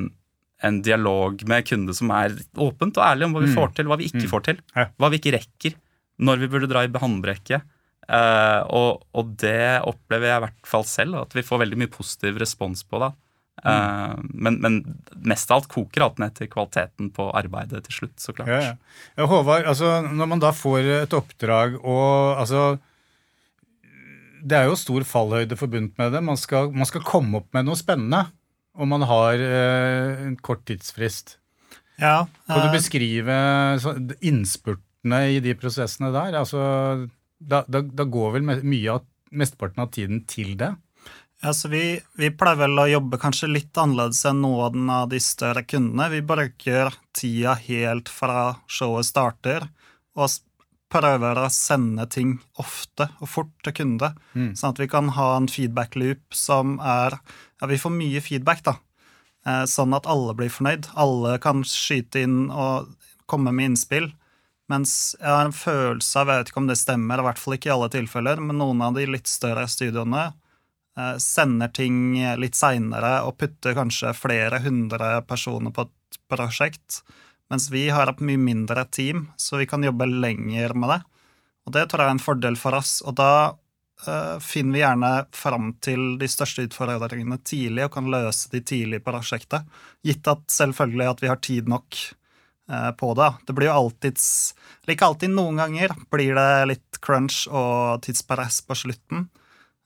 en 0.66 0.78
dialog 0.82 1.42
med 1.50 1.66
kunde 1.68 1.94
som 1.94 2.10
er 2.16 2.34
åpent 2.64 2.96
og 2.98 3.04
ærlig 3.06 3.28
om 3.28 3.34
hva 3.36 3.42
vi 3.44 3.50
mm. 3.52 3.58
får 3.58 3.74
til, 3.76 3.90
hva 3.92 3.98
vi 4.00 4.08
ikke 4.10 4.24
mm. 4.24 4.30
får 4.32 4.46
til. 4.48 4.62
Hva 4.74 5.10
vi 5.12 5.20
ikke 5.20 5.34
rekker 5.36 5.76
når 6.22 6.44
vi 6.44 6.52
burde 6.52 6.70
dra 6.72 6.86
i 6.86 6.92
håndbrekket. 6.92 7.66
Uh, 8.06 8.62
og, 8.70 9.06
og, 9.18 9.32
det 9.42 9.82
opplever 9.82 10.30
jeg 10.30 10.38
i 10.38 10.44
hvert 10.44 10.68
fall 10.70 10.84
selv, 10.86 11.18
at 11.24 11.32
vi 11.34 11.44
får 11.46 11.64
veldig 11.64 11.80
mye 11.82 11.92
positiv 11.92 12.38
respons 12.42 12.86
på. 12.86 13.02
da. 13.02 13.12
Uh, 13.66 14.14
mm. 14.14 14.26
men, 14.46 14.58
men, 14.62 14.76
mest 15.26 15.50
av 15.50 15.62
alt 15.62 15.70
koker 15.72 16.04
alt 16.06 16.20
ned 16.22 16.36
til 16.38 16.50
kvaliteten 16.52 17.10
på 17.16 17.30
arbeidet 17.34 17.86
til 17.88 18.00
slutt, 18.02 18.18
så 18.22 18.36
klart. 18.36 18.52
Ja, 18.52 18.74
ja. 19.18 19.30
Håvard, 19.30 19.66
altså, 19.72 19.98
når 20.06 20.30
man 20.36 20.44
da 20.44 20.52
får 20.54 20.92
et 21.00 21.16
oppdrag 21.16 21.80
og 21.80 22.42
altså 22.42 22.76
Det 24.46 24.60
er 24.60 24.68
jo 24.68 24.76
stor 24.78 25.06
fallhøyde 25.10 25.58
forbundet 25.58 25.98
med 25.98 26.12
det. 26.14 26.22
Man 26.22 26.38
skal, 26.38 26.70
man 26.70 26.86
skal 26.86 27.02
komme 27.08 27.40
opp 27.40 27.48
med 27.58 27.66
noe 27.66 27.80
spennende, 27.80 28.28
og 28.78 28.92
man 28.92 29.08
har 29.10 29.42
uh, 29.42 30.28
en 30.28 30.38
kort 30.38 30.62
tidsfrist. 30.70 31.40
Ja, 31.98 32.28
kan 32.46 32.68
du 32.68 32.76
beskrive 32.76 33.36
innspurt 34.20 34.84
partene 35.06 35.30
i 35.32 35.40
de 35.40 35.54
prosessene 35.56 36.12
der? 36.12 36.36
Altså, 36.40 37.08
da, 37.40 37.64
da, 37.68 37.82
da 37.82 38.04
går 38.04 38.40
vel 38.40 38.64
mye 38.64 38.92
av, 38.92 39.06
mesteparten 39.32 39.84
av 39.84 39.92
tiden 39.92 40.26
til 40.26 40.58
det? 40.58 40.76
Ja, 41.44 41.54
så 41.54 41.68
vi, 41.70 42.00
vi, 42.18 42.32
pleier 42.32 42.58
vel 42.58 42.80
å 42.80 42.88
jobbe 42.88 43.20
kanskje 43.20 43.52
litt 43.52 43.78
annerledes 43.78 44.26
enn 44.26 44.42
noen 44.42 44.90
av 44.90 45.10
de 45.10 45.20
større 45.20 45.64
kundene. 45.64 46.10
Vi 46.10 46.22
bruker 46.22 46.96
tida 47.14 47.56
helt 47.68 48.10
fra 48.10 48.56
showet 48.68 49.06
starter, 49.06 49.68
og 50.16 50.30
prøver 50.90 51.38
å 51.38 51.50
sende 51.52 52.06
ting 52.08 52.40
ofte 52.58 53.10
og 53.20 53.30
fort 53.30 53.54
til 53.64 53.76
kunde. 53.76 54.14
Mm. 54.34 54.56
Sånn 54.56 54.74
at 54.74 54.80
vi 54.80 54.88
kan 54.88 55.12
ha 55.18 55.36
en 55.36 55.50
feedback 55.52 55.96
loop 55.96 56.34
som 56.34 56.80
er 56.80 57.20
Ja, 57.62 57.68
vi 57.72 57.78
får 57.80 57.94
mye 57.96 58.20
feedback, 58.20 58.64
da. 58.64 58.78
Eh, 59.48 59.64
sånn 59.70 59.94
at 59.96 60.08
alle 60.12 60.34
blir 60.36 60.52
fornøyd. 60.52 60.90
Alle 61.00 61.38
kan 61.40 61.64
skyte 61.68 62.24
inn 62.26 62.50
og 62.50 62.90
komme 63.32 63.54
med 63.56 63.72
innspill. 63.74 64.10
Mens 64.72 65.16
jeg 65.20 65.30
har 65.30 65.46
en 65.46 65.54
følelse 65.54 66.22
av, 66.22 66.32
jeg 66.32 66.42
vet 66.42 66.52
ikke 66.52 66.62
om 66.64 66.70
det 66.72 66.80
stemmer, 66.80 67.22
i 67.22 67.26
hvert 67.28 67.42
fall 67.42 67.58
ikke 67.58 67.70
i 67.70 67.76
alle 67.76 67.92
tilfeller, 67.94 68.42
men 68.42 68.58
noen 68.62 68.82
av 68.82 68.96
de 68.98 69.06
litt 69.10 69.30
større 69.30 69.68
studioene 69.70 70.24
eh, 70.26 71.18
sender 71.22 71.70
ting 71.76 72.18
litt 72.42 72.58
seinere 72.58 73.20
og 73.28 73.38
putter 73.42 73.78
kanskje 73.78 74.16
flere 74.18 74.64
hundre 74.66 75.20
personer 75.30 75.76
på 75.76 75.86
et 75.86 76.20
prosjekt, 76.32 77.04
mens 77.54 77.70
vi 77.70 77.88
har 77.94 78.10
et 78.10 78.24
mye 78.26 78.42
mindre 78.42 78.88
team, 78.90 79.28
så 79.38 79.62
vi 79.62 79.70
kan 79.70 79.86
jobbe 79.86 80.08
lenger 80.10 80.74
med 80.74 80.96
det. 80.96 81.02
Og 81.66 81.74
det 81.74 81.86
tror 81.90 82.04
jeg 82.04 82.12
er 82.12 82.18
en 82.18 82.26
fordel 82.26 82.58
for 82.60 82.78
oss. 82.78 83.00
Og 83.06 83.16
da 83.18 83.32
uh, 84.08 84.38
finner 84.44 84.78
vi 84.78 84.84
gjerne 84.84 85.12
fram 85.36 85.72
til 85.84 86.16
de 86.22 86.30
største 86.30 86.68
utfordringene 86.68 87.40
tidlig 87.46 87.88
og 87.88 87.96
kan 87.98 88.10
løse 88.12 88.52
de 88.54 88.62
tidlig 88.66 89.02
i 89.02 89.06
prosjektet. 89.06 89.66
Gitt 90.06 90.30
at 90.30 90.46
selvfølgelig 90.54 91.10
at 91.12 91.26
vi 91.26 91.32
har 91.32 91.42
tid 91.42 91.72
nok 91.72 92.00
på 92.98 93.12
det. 93.14 93.28
Det 93.46 93.54
blir 93.54 93.70
jo 93.70 93.76
alltids 93.78 94.56
Like 94.90 95.06
alltid, 95.06 95.30
noen 95.34 95.60
ganger 95.62 95.92
blir 96.14 96.34
det 96.38 96.66
litt 96.72 96.98
crunch 97.02 97.44
og 97.50 98.02
tidspress 98.06 98.64
på 98.66 98.78
slutten. 98.78 99.28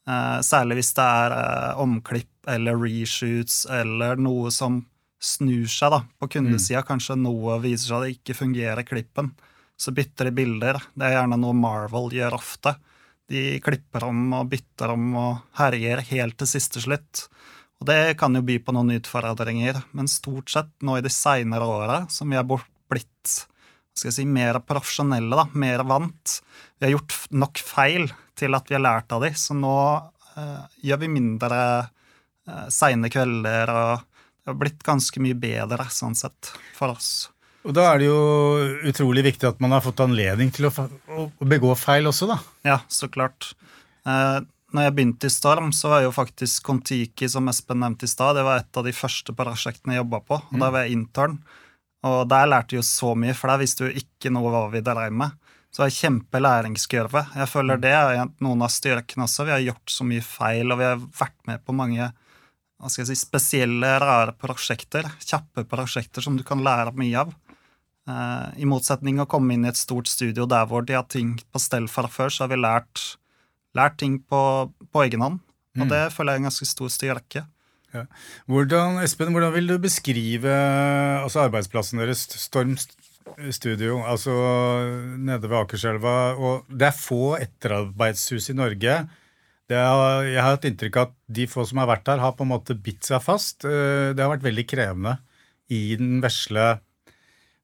Uh, 0.10 0.40
særlig 0.44 0.80
hvis 0.80 0.94
det 0.98 1.06
er 1.06 1.80
omklipp 1.80 2.50
eller 2.50 2.80
reshoots 2.80 3.66
eller 3.70 4.20
noe 4.20 4.52
som 4.52 4.82
snur 5.20 5.68
seg 5.70 5.92
da, 5.94 6.02
på 6.20 6.30
kundesida. 6.36 6.82
Mm. 6.82 6.88
Kanskje 6.88 7.18
noe 7.20 7.60
viser 7.64 7.92
seg 7.92 7.98
at 7.98 8.06
det 8.08 8.16
ikke 8.18 8.38
fungerer, 8.40 8.88
klippen. 8.88 9.34
Så 9.80 9.94
bytter 9.96 10.30
de 10.30 10.36
bilder. 10.36 10.80
Det 10.96 11.08
er 11.08 11.18
gjerne 11.18 11.40
noe 11.40 11.56
Marvel 11.56 12.12
gjør 12.16 12.40
ofte. 12.40 12.76
De 13.30 13.60
klipper 13.64 14.08
om 14.08 14.34
og 14.40 14.50
bytter 14.52 14.96
om 14.96 15.12
og 15.20 15.60
herjer 15.60 16.02
helt 16.10 16.40
til 16.40 16.50
siste 16.50 16.82
slutt. 16.84 17.28
Og 17.80 17.88
det 17.88 18.18
kan 18.20 18.36
jo 18.36 18.44
by 18.44 18.58
på 18.64 18.76
noen 18.76 18.98
utfordringer, 18.98 19.80
men 19.96 20.12
stort 20.12 20.52
sett 20.52 20.72
nå 20.84 20.98
i 21.00 21.04
de 21.06 21.12
seinere 21.14 21.68
åra 21.68 22.02
som 22.12 22.32
vi 22.32 22.40
er 22.40 22.48
blitt 22.48 23.38
skal 24.00 24.10
jeg 24.10 24.18
si, 24.22 24.26
mer 24.28 24.62
profesjonelle, 24.64 25.36
da, 25.36 25.46
mer 25.60 25.84
vant. 25.88 26.40
Vi 26.80 26.88
har 26.88 26.94
gjort 26.94 27.16
nok 27.36 27.60
feil 27.64 28.08
til 28.40 28.56
at 28.56 28.70
vi 28.72 28.78
har 28.78 28.86
lært 28.86 29.12
av 29.16 29.26
de, 29.26 29.34
så 29.36 29.56
nå 29.58 29.76
eh, 30.40 30.62
gjør 30.88 31.02
vi 31.02 31.10
mindre 31.12 31.58
eh, 31.80 32.70
seine 32.72 33.12
kvelder 33.12 33.74
og 33.74 34.06
det 34.40 34.54
har 34.54 34.60
blitt 34.62 34.86
ganske 34.88 35.22
mye 35.22 35.36
bedre 35.38 35.90
sånn 35.92 36.16
sett 36.18 36.54
for 36.78 36.96
oss. 36.96 37.28
Og 37.68 37.76
da 37.76 37.90
er 37.90 38.00
det 38.00 38.08
jo 38.08 38.20
utrolig 38.88 39.26
viktig 39.28 39.50
at 39.50 39.60
man 39.60 39.76
har 39.76 39.84
fått 39.84 40.00
anledning 40.06 40.50
til 40.56 40.70
å, 40.70 40.72
å 40.72 41.48
begå 41.52 41.74
feil 41.78 42.08
også, 42.10 42.30
da. 42.32 42.40
Ja, 42.66 42.78
så 42.88 43.12
klart. 43.12 43.52
Eh, 44.08 44.40
når 44.76 44.86
jeg 44.86 44.96
begynte 44.98 45.30
i 45.30 45.34
Storm, 45.34 45.72
så 45.74 45.92
var 45.92 46.04
jo 46.06 46.14
faktisk 46.14 46.64
Kon-Tiki, 46.68 47.30
som 47.32 47.50
Espen 47.52 47.82
nevnte 47.82 48.06
i 48.06 48.12
stad, 48.12 48.38
det 48.38 48.46
var 48.46 48.62
et 48.62 48.80
av 48.80 48.86
de 48.86 48.94
første 48.96 49.34
prosjektene 49.36 49.96
jeg 49.96 50.04
jobba 50.04 50.22
på. 50.26 50.40
og 50.40 50.56
mm. 50.56 50.62
Da 50.62 50.72
var 50.76 50.86
jeg 50.86 50.98
intern. 50.98 51.40
Og 52.08 52.22
der 52.32 52.48
lærte 52.48 52.76
jeg 52.76 52.84
jo 52.84 52.88
så 52.88 53.14
mye, 53.18 53.36
for 53.36 53.52
der 53.52 53.64
visste 53.64 53.88
jo 53.88 54.04
ikke 54.04 54.32
noe 54.32 54.54
hva 54.54 54.68
vi 54.72 54.84
drev 54.86 55.16
med. 55.22 55.36
Så 55.70 55.82
det 55.82 55.86
var 55.86 55.98
kjempelæringskurve. 55.98 57.26
Jeg 57.42 57.50
føler 57.52 57.78
mm. 57.78 57.84
det 57.84 57.94
er 57.94 58.32
noen 58.46 58.66
av 58.66 58.74
styrkene 58.74 59.26
også. 59.28 59.46
Vi 59.50 59.54
har 59.54 59.66
gjort 59.68 59.94
så 59.94 60.08
mye 60.08 60.26
feil, 60.26 60.72
og 60.72 60.82
vi 60.82 60.88
har 60.88 61.04
vært 61.20 61.40
med 61.50 61.66
på 61.66 61.76
mange 61.78 62.10
hva 62.80 62.88
skal 62.88 63.04
jeg 63.04 63.12
si, 63.12 63.26
spesielle, 63.26 63.92
rare 64.00 64.34
prosjekter. 64.40 65.08
Kjappe 65.20 65.66
prosjekter 65.68 66.24
som 66.24 66.38
du 66.40 66.46
kan 66.48 66.64
lære 66.64 66.96
mye 66.98 67.26
av. 67.26 67.34
Uh, 68.10 68.50
I 68.58 68.66
motsetning 68.66 69.20
å 69.22 69.28
komme 69.30 69.54
inn 69.54 69.68
i 69.68 69.70
et 69.70 69.78
stort 69.78 70.08
studio 70.10 70.48
der 70.50 70.66
hvor 70.70 70.86
de 70.88 70.96
har 70.96 71.06
ting 71.12 71.36
på 71.52 71.62
stell 71.62 71.90
fra 71.92 72.08
før, 72.10 72.32
så 72.34 72.46
har 72.46 72.54
vi 72.54 72.62
lært, 72.62 73.04
lært 73.78 74.00
ting 74.02 74.20
på, 74.22 74.42
på 74.90 75.06
egen 75.06 75.24
hånd. 75.26 75.40
Og 75.78 75.86
mm. 75.86 75.92
det 75.92 76.04
føler 76.16 76.34
jeg 76.34 76.40
er 76.40 76.44
en 76.44 76.50
ganske 76.50 76.68
stor 76.70 76.92
styrke. 76.94 77.46
Ja. 77.94 78.06
Hvordan, 78.50 79.00
Espen, 79.02 79.32
hvordan 79.34 79.54
vil 79.56 79.70
du 79.70 79.78
beskrive 79.82 80.54
altså 81.24 81.48
arbeidsplassen 81.48 82.02
deres, 82.02 82.28
Storm 82.38 82.76
Studio, 83.54 84.02
altså 84.06 84.34
nede 85.18 85.50
ved 85.50 85.58
Akerselva? 85.64 86.18
Og 86.38 86.70
det 86.70 86.90
er 86.90 87.00
få 87.00 87.38
etterarbeidshus 87.40 88.52
i 88.54 88.58
Norge. 88.58 89.00
Er, 89.70 90.22
jeg 90.26 90.42
har 90.42 90.56
hatt 90.56 90.66
inntrykk 90.66 90.98
av 90.98 91.10
at 91.10 91.16
de 91.38 91.46
få 91.50 91.66
som 91.70 91.82
har 91.82 91.90
vært 91.92 92.08
der, 92.10 92.22
har 92.22 92.34
på 92.38 92.46
en 92.46 92.54
måte 92.56 92.78
bitt 92.78 93.06
seg 93.06 93.22
fast. 93.22 93.66
Eh, 93.70 94.12
det 94.18 94.24
har 94.24 94.32
vært 94.34 94.48
veldig 94.48 94.66
krevende 94.70 95.20
i 95.70 95.94
den 96.00 96.18
vesle 96.24 96.80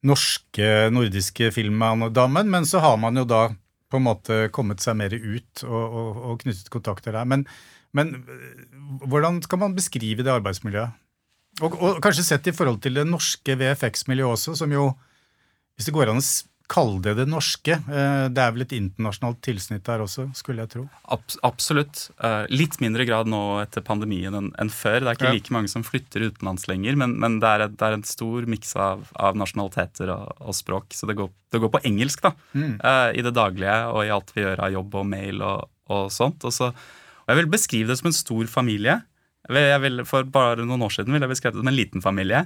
norske, 0.05 0.67
nordiske 0.93 1.49
filmdamen, 1.55 2.51
men 2.53 2.67
så 2.69 2.81
har 2.83 2.99
man 3.01 3.17
jo 3.17 3.25
da 3.25 3.47
på 3.95 4.01
en 4.01 4.09
måte 4.09 4.37
kommet 4.55 4.83
seg 4.83 4.97
mer 4.99 5.15
ut 5.15 5.63
og, 5.65 5.83
og, 5.83 6.21
og 6.29 6.43
knyttet 6.43 6.71
kontakter 6.73 7.15
der. 7.15 7.27
Men, 7.29 7.47
men, 7.95 8.13
eh, 8.27 8.63
hvordan 9.07 9.41
skal 9.45 9.61
man 9.63 9.77
beskrive 9.77 10.25
det 10.25 10.33
arbeidsmiljøet? 10.35 11.01
Og, 11.63 11.77
og 11.79 12.01
kanskje 12.03 12.27
sett 12.27 12.49
i 12.51 12.55
forhold 12.55 12.81
til 12.83 12.97
det 12.99 13.05
norske 13.07 13.55
VFX-miljøet 13.55 14.35
også, 14.35 14.57
som 14.59 14.73
jo, 14.75 14.89
hvis 15.75 15.87
det 15.87 15.95
går 15.95 16.11
an 16.11 16.19
å 16.19 16.25
kalle 16.71 17.01
det 17.05 17.13
det 17.19 17.25
norske. 17.29 17.77
Eh, 17.77 18.25
det 18.33 18.41
er 18.41 18.53
vel 18.55 18.65
et 18.65 18.73
internasjonalt 18.75 19.39
tilsnitt 19.45 19.85
der 19.85 20.01
også, 20.03 20.27
skulle 20.37 20.65
jeg 20.65 20.73
tro. 20.73 20.83
absolutt. 21.45 22.07
Eh, 22.23 22.45
litt 22.53 22.79
mindre 22.81 23.05
grad 23.07 23.29
nå 23.29 23.41
etter 23.61 23.85
pandemien 23.85 24.35
enn 24.35 24.73
før. 24.73 25.01
Det 25.03 25.11
er 25.11 25.19
ikke 25.19 25.29
ja. 25.29 25.35
like 25.37 25.55
mange 25.55 25.71
som 25.71 25.85
flytter 25.85 26.27
utenlands 26.29 26.67
lenger, 26.71 26.97
men, 26.99 27.17
men 27.21 27.39
det, 27.43 27.51
er 27.51 27.65
et, 27.67 27.77
det, 27.77 27.85
er 27.85 27.97
en 27.99 28.07
stor 28.07 28.49
miks 28.49 28.75
av, 28.79 29.07
av, 29.13 29.37
nasjonaliteter 29.37 30.11
og, 30.15 30.35
og, 30.41 30.53
språk. 30.57 30.91
Så 30.97 31.09
det 31.09 31.17
går, 31.19 31.31
det 31.53 31.61
går, 31.63 31.73
på 31.77 31.83
engelsk 31.85 32.25
da, 32.25 32.35
mm. 32.53 32.75
Eh, 32.75 33.09
i 33.19 33.25
det 33.25 33.35
daglige 33.37 33.79
og 33.93 34.03
i 34.05 34.13
alt 34.13 34.33
vi 34.35 34.45
gjør 34.45 34.65
av 34.67 34.73
jobb 34.73 35.01
og 35.01 35.09
mail 35.15 35.43
og, 35.45 35.67
og 35.93 36.07
sånt. 36.13 36.47
Og, 36.47 36.55
så, 36.55 36.71
og 37.25 37.33
jeg 37.33 37.43
vil 37.43 37.53
beskrive 37.53 37.91
det 37.91 37.99
som 38.01 38.09
en 38.09 38.17
stor 38.23 38.49
familie. 38.51 39.01
Vil, 39.47 40.01
for 40.09 40.25
bare 40.25 40.63
noen 40.65 40.81
år 40.87 40.93
siden 40.95 41.13
ville 41.13 41.27
jeg 41.27 41.35
beskrevet 41.35 41.57
det 41.57 41.61
som 41.61 41.69
en 41.69 41.77
liten 41.77 42.01
familie. 42.01 42.45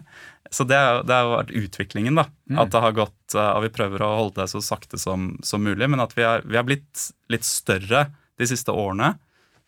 Så 0.51 0.65
det, 0.67 0.79
det 1.07 1.15
har 1.15 1.29
vært 1.31 1.53
utviklingen. 1.55 2.19
da, 2.19 2.25
mm. 2.51 2.57
At 2.59 2.73
det 2.73 2.81
har 2.83 2.97
gått, 2.97 3.35
og 3.39 3.61
vi 3.63 3.71
prøver 3.71 4.03
å 4.03 4.15
holde 4.17 4.41
det 4.41 4.49
så 4.51 4.61
sakte 4.63 4.99
som, 4.99 5.31
som 5.45 5.63
mulig. 5.63 5.87
Men 5.87 6.03
at 6.03 6.15
vi 6.17 6.25
har, 6.27 6.43
vi 6.43 6.59
har, 6.59 6.67
blitt 6.67 7.09
litt 7.31 7.47
større 7.47 8.09
de 8.39 8.49
siste 8.49 8.75
årene. 8.75 9.13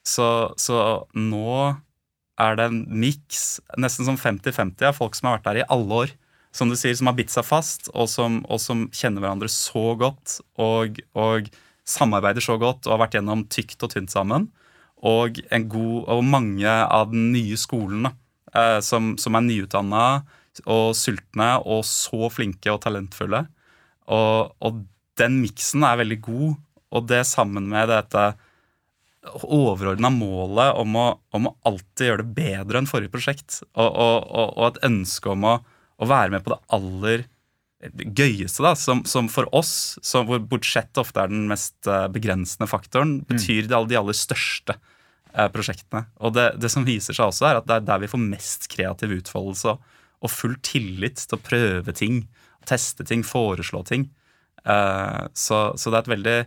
Så, 0.04 0.28
så 0.60 0.82
nå 1.16 1.56
er 2.42 2.58
det 2.58 2.68
en 2.68 2.84
miks, 3.00 3.62
nesten 3.80 4.08
som 4.08 4.20
50-50, 4.20 4.84
av 4.90 4.98
folk 4.98 5.16
som 5.16 5.30
har 5.30 5.40
vært 5.40 5.50
der 5.52 5.64
i 5.64 5.68
alle 5.72 6.04
år. 6.06 6.16
Som 6.52 6.68
du 6.68 6.76
sier, 6.76 6.98
som 7.00 7.08
har 7.08 7.16
bitt 7.16 7.32
seg 7.32 7.48
fast, 7.48 7.88
og 7.96 8.10
som, 8.12 8.42
og 8.52 8.60
som 8.60 8.90
kjenner 8.92 9.24
hverandre 9.24 9.48
så 9.52 9.94
godt. 9.96 10.42
Og, 10.60 11.00
og 11.16 11.48
samarbeider 11.88 12.44
så 12.44 12.58
godt 12.60 12.88
og 12.88 12.98
har 12.98 13.06
vært 13.06 13.16
gjennom 13.18 13.46
tykt 13.52 13.80
og 13.88 13.96
tynt 13.96 14.12
sammen 14.12 14.52
og, 15.02 15.42
en 15.50 15.66
god, 15.72 15.98
og 16.14 16.24
mange 16.26 16.70
av 16.70 17.10
den 17.12 17.32
nye 17.34 17.58
skolen 17.58 18.06
eh, 18.08 18.80
som, 18.86 19.16
som, 19.22 19.38
er 19.38 19.48
nyutdanna 19.48 20.06
og 20.68 20.94
sultne 20.98 21.56
og 21.64 21.86
så 21.88 22.30
flinke 22.34 22.74
og 22.74 22.84
talentfulle. 22.84 23.46
Og, 24.12 24.54
og 24.62 24.84
den 25.20 25.40
miksen 25.42 25.86
er 25.88 26.00
veldig 26.02 26.20
god, 26.26 26.56
og 26.92 27.10
det 27.10 27.24
sammen 27.30 27.70
med 27.72 27.90
dette 27.92 28.32
overordna 29.46 30.10
målet 30.14 30.78
om 30.82 30.96
å, 30.98 31.08
om 31.38 31.50
å, 31.50 31.56
alltid 31.70 32.08
gjøre 32.08 32.24
det 32.24 32.34
bedre 32.38 32.82
enn 32.82 32.90
forrige 32.90 33.14
prosjekt, 33.14 33.62
og, 33.76 33.90
og, 33.90 34.32
og 34.58 34.64
et 34.72 34.82
ønske 34.90 35.30
om 35.34 35.46
å, 35.46 35.60
å, 36.02 36.10
være 36.10 36.34
med 36.34 36.46
på 36.46 36.56
det 36.56 36.60
aller 36.78 37.28
gøyeste, 38.18 38.62
da, 38.66 38.74
som, 38.78 39.04
som 39.10 39.30
for 39.32 39.50
oss, 39.58 39.98
som, 40.06 40.28
hvor 40.30 40.42
budsjett 40.52 40.98
ofte 41.02 41.22
er 41.24 41.32
den 41.32 41.48
mest 41.50 41.90
eh, 41.90 42.08
begrensende 42.14 42.70
faktoren, 42.70 43.20
mm. 43.22 43.28
betyr 43.30 43.70
det 43.70 43.78
alle 43.78 43.90
de 43.90 43.98
aller 44.02 44.18
største 44.18 44.78
prosjektene. 45.54 46.06
Og 46.20 46.36
det, 46.36 46.48
det, 46.62 46.72
som 46.74 46.86
viser 46.88 47.16
seg 47.16 47.32
også, 47.32 47.48
er 47.48 47.60
at 47.60 47.68
det 47.70 47.78
er 47.80 47.90
der 47.90 48.02
vi 48.04 48.12
får 48.12 48.24
mest 48.24 48.68
kreativ 48.72 49.14
utfoldelse 49.20 49.76
og, 49.76 50.30
full 50.30 50.58
tillit 50.66 51.24
til 51.24 51.38
å 51.38 51.42
prøve 51.42 51.96
ting, 51.98 52.26
teste 52.70 53.06
ting, 53.08 53.24
foreslå 53.26 53.82
ting. 53.88 54.10
Eh, 54.66 55.22
så, 55.34 55.62
så, 55.74 55.90
det 55.90 55.98
er 55.98 56.04
et 56.04 56.12
veldig, 56.16 56.40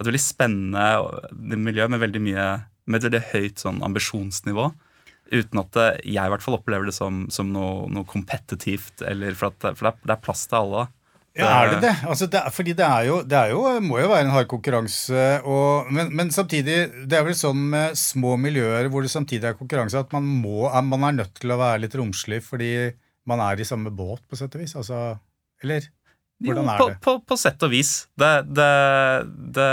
et 0.00 0.08
veldig 0.08 0.22
spennende 0.24 1.58
miljø 1.60 1.88
med 1.92 2.04
veldig 2.06 2.22
mye 2.24 2.46
med 2.90 3.00
et 3.00 3.10
veldig 3.10 3.26
høyt 3.32 3.62
sånn 3.62 3.82
ambisjonsnivå. 3.86 4.70
Uten 5.30 5.60
at 5.62 5.76
jeg 6.02 6.18
i 6.18 6.32
hvert 6.32 6.42
fall 6.42 6.56
opplever 6.56 6.88
det 6.88 6.96
som, 6.96 7.26
som 7.30 7.52
noe, 7.54 8.02
kompetitivt. 8.08 9.04
For, 9.04 9.50
at, 9.52 9.68
for 9.78 9.90
det, 9.90 10.10
er, 10.10 10.22
plass 10.24 10.46
til 10.50 10.58
alle. 10.58 10.86
Ja, 11.38 11.50
er 11.62 11.76
det 11.76 11.82
det? 11.84 11.92
Altså, 12.10 12.26
det 12.26 12.40
er, 12.40 12.50
fordi 12.50 12.72
det, 12.74 12.86
er 12.86 13.04
jo, 13.06 13.20
det 13.22 13.36
er 13.38 13.52
jo, 13.52 13.62
må 13.86 14.00
jo 14.00 14.08
være 14.10 14.26
en 14.26 14.32
hard 14.34 14.48
konkurranse. 14.50 15.26
Og, 15.46 15.90
men, 15.94 16.10
men, 16.16 16.32
samtidig, 16.34 16.78
det 17.06 17.18
er 17.18 17.26
vel 17.26 17.36
sånn 17.38 17.60
med 17.70 17.94
små 17.98 18.34
miljøer 18.40 18.90
hvor 18.90 19.06
det 19.06 19.12
samtidig 19.12 19.52
er 19.52 19.58
konkurranse, 19.58 20.02
at 20.02 20.10
man, 20.16 20.26
må, 20.26 20.66
man 20.90 21.06
er 21.06 21.20
nødt 21.22 21.38
til 21.38 21.54
å 21.54 21.60
være 21.60 21.84
litt 21.84 21.94
romslig 21.98 22.42
fordi 22.46 22.72
man 23.30 23.42
er 23.44 23.62
i 23.62 23.68
samme 23.68 23.92
båt, 23.94 24.24
på 24.26 24.38
sett 24.38 24.56
og 24.58 24.64
vis. 24.64 24.74
Altså, 24.80 25.04
eller? 25.62 25.86
Hvordan 26.42 26.72
er 26.72 26.82
det? 26.82 26.98
På, 27.04 27.18
på, 27.20 27.26
på 27.30 27.38
sett 27.38 27.62
og 27.62 27.72
vis. 27.74 27.92
det, 28.18 28.32
det, 28.50 28.72
det 29.54 29.70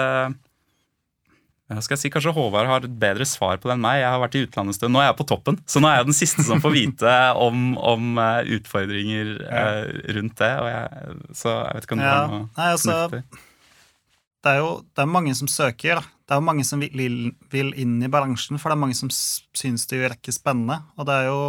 jeg 1.67 1.83
skal 1.83 1.99
si 1.99 2.09
Kanskje 2.11 2.31
Håvard 2.31 2.69
har 2.69 2.85
et 2.85 2.93
bedre 2.99 3.25
svar 3.27 3.57
på 3.59 3.67
det 3.67 3.73
enn 3.75 3.83
meg. 3.83 3.99
Jeg 3.99 4.07
har 4.07 4.21
vært 4.21 4.35
i 4.39 4.43
utlandet 4.45 4.71
en 4.71 4.77
stund. 4.77 4.93
Nå 4.95 5.01
er 5.01 5.09
jeg 5.09 5.17
på 5.19 5.25
toppen, 5.27 5.57
så 5.67 5.81
nå 5.83 5.89
er 5.89 5.97
jeg 5.99 6.07
den 6.07 6.15
siste 6.15 6.45
som 6.47 6.61
får 6.63 6.71
vite 6.71 7.15
om, 7.47 7.73
om 7.75 8.21
eh, 8.23 8.53
utfordringer 8.55 9.33
ja. 9.43 9.65
rundt 10.15 10.39
det. 10.39 10.51
Jeg, 10.71 11.17
så 11.35 11.57
jeg 11.57 11.75
vet 11.75 11.87
ikke 11.89 11.97
om 11.97 12.03
det 12.03 12.07
ja. 12.07 12.13
er 12.21 12.31
noe 12.31 12.45
Nei, 12.45 12.69
altså, 12.77 12.95
Det 13.11 14.53
er 14.53 14.61
jo 14.61 14.71
det 14.87 15.03
er 15.03 15.11
mange 15.17 15.35
som 15.35 15.51
søker. 15.51 16.01
Det 16.23 16.35
er 16.35 16.39
jo 16.39 16.47
mange 16.47 16.65
som 16.67 16.87
vil, 16.87 17.19
vil, 17.51 17.75
inn 17.83 17.99
i 17.99 18.11
bransjen, 18.15 18.61
for 18.61 18.71
det 18.71 18.77
er 18.77 18.83
mange 18.85 18.99
som 18.99 19.11
syns 19.11 19.87
det 19.91 19.99
virker 20.05 20.35
spennende. 20.35 20.79
Og 20.95 21.09
det 21.09 21.19
er 21.19 21.27
jo 21.27 21.41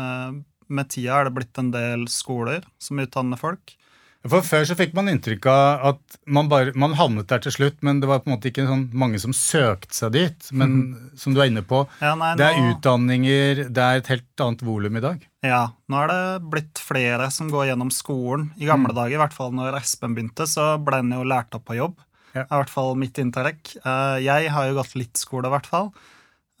uh, 0.00 0.40
Med 0.72 0.88
tida 0.88 1.20
er 1.20 1.28
det 1.28 1.36
blitt 1.36 1.60
en 1.60 1.72
del 1.74 2.08
skoler 2.08 2.64
som 2.80 3.04
utdanner 3.04 3.40
folk. 3.40 3.76
For 4.24 4.40
Før 4.44 4.62
så 4.64 4.74
fikk 4.78 4.94
man 4.96 5.10
inntrykk 5.12 5.46
av 5.52 5.82
at 5.90 6.14
man, 6.32 6.46
bare, 6.48 6.72
man 6.80 6.94
havnet 6.96 7.28
der 7.28 7.42
til 7.44 7.52
slutt, 7.52 7.76
men 7.84 7.98
det 8.00 8.08
var 8.08 8.22
på 8.22 8.30
en 8.30 8.34
måte 8.38 8.48
ikke 8.48 8.64
sånn 8.64 8.86
mange 8.96 9.18
som 9.20 9.34
søkte 9.36 9.92
seg 9.92 10.14
dit. 10.14 10.48
Men 10.56 10.72
mm. 10.78 10.94
som 11.20 11.36
du 11.36 11.42
er 11.42 11.50
inne 11.50 11.64
på, 11.68 11.82
ja, 12.00 12.14
nei, 12.16 12.30
det 12.40 12.46
er 12.46 12.56
nå... 12.56 12.70
utdanninger, 12.72 13.60
det 13.68 13.84
er 13.84 14.00
et 14.00 14.08
helt 14.14 14.44
annet 14.46 14.64
volum 14.64 14.96
i 14.96 15.04
dag. 15.04 15.26
Ja, 15.44 15.60
nå 15.92 16.00
er 16.00 16.12
det 16.12 16.48
blitt 16.54 16.80
flere 16.80 17.28
som 17.34 17.52
går 17.52 17.68
gjennom 17.68 17.92
skolen. 17.92 18.48
I 18.56 18.70
gamle 18.70 18.94
mm. 18.94 18.96
dager, 18.96 19.16
i 19.18 19.22
hvert 19.26 19.36
fall 19.36 19.52
når 19.56 19.76
Espen 19.82 20.16
begynte, 20.16 20.48
så 20.48 20.74
ble 20.80 21.02
han 21.02 21.12
jo 21.12 21.26
lært 21.28 21.56
opp 21.58 21.66
på 21.68 21.76
jobb. 21.76 22.00
Er 22.34 22.48
i 22.48 22.62
hvert 22.62 22.72
fall 22.72 22.96
mitt 22.98 23.20
inntrykk. 23.20 23.76
Eh, 23.84 24.16
Jeg 24.24 24.48
har 24.56 24.70
jo 24.70 24.78
gått 24.80 24.96
litt 24.98 25.20
skole, 25.20 25.46
i 25.50 25.54
hvert 25.54 25.68
fall. 25.68 25.92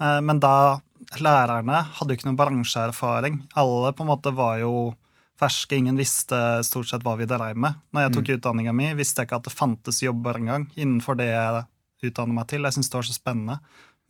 Eh, 0.04 0.20
Men 0.20 0.42
da 0.42 0.82
lærerne 1.20 1.80
hadde 1.96 2.12
jo 2.12 2.18
ikke 2.18 2.28
noen 2.28 2.38
bransjeerfaring. 2.38 3.40
Alle 3.58 3.96
på 3.96 4.04
en 4.04 4.12
måte 4.12 4.34
var 4.36 4.60
jo 4.60 4.92
ferske. 5.40 5.76
Ingen 5.76 5.98
visste 5.98 6.38
stort 6.66 6.90
sett 6.90 7.04
hva 7.06 7.16
vi 7.18 7.28
dreiv 7.28 7.58
med. 7.60 7.80
Når 7.94 8.06
jeg 8.06 8.14
tok 8.16 8.34
utdanninga 8.36 8.74
mi, 8.76 8.90
visste 8.98 9.22
jeg 9.22 9.30
ikke 9.30 9.40
at 9.42 9.48
det 9.48 9.54
fantes 9.54 10.02
jobber 10.04 10.38
engang 10.40 10.68
innenfor 10.74 11.18
det 11.18 11.30
jeg 11.30 11.64
utdanner 12.10 12.38
meg 12.38 12.48
til. 12.52 12.66
Jeg 12.66 12.76
syns 12.78 12.92
det 12.92 12.98
var 13.00 13.08
så 13.08 13.16
spennende. 13.16 13.58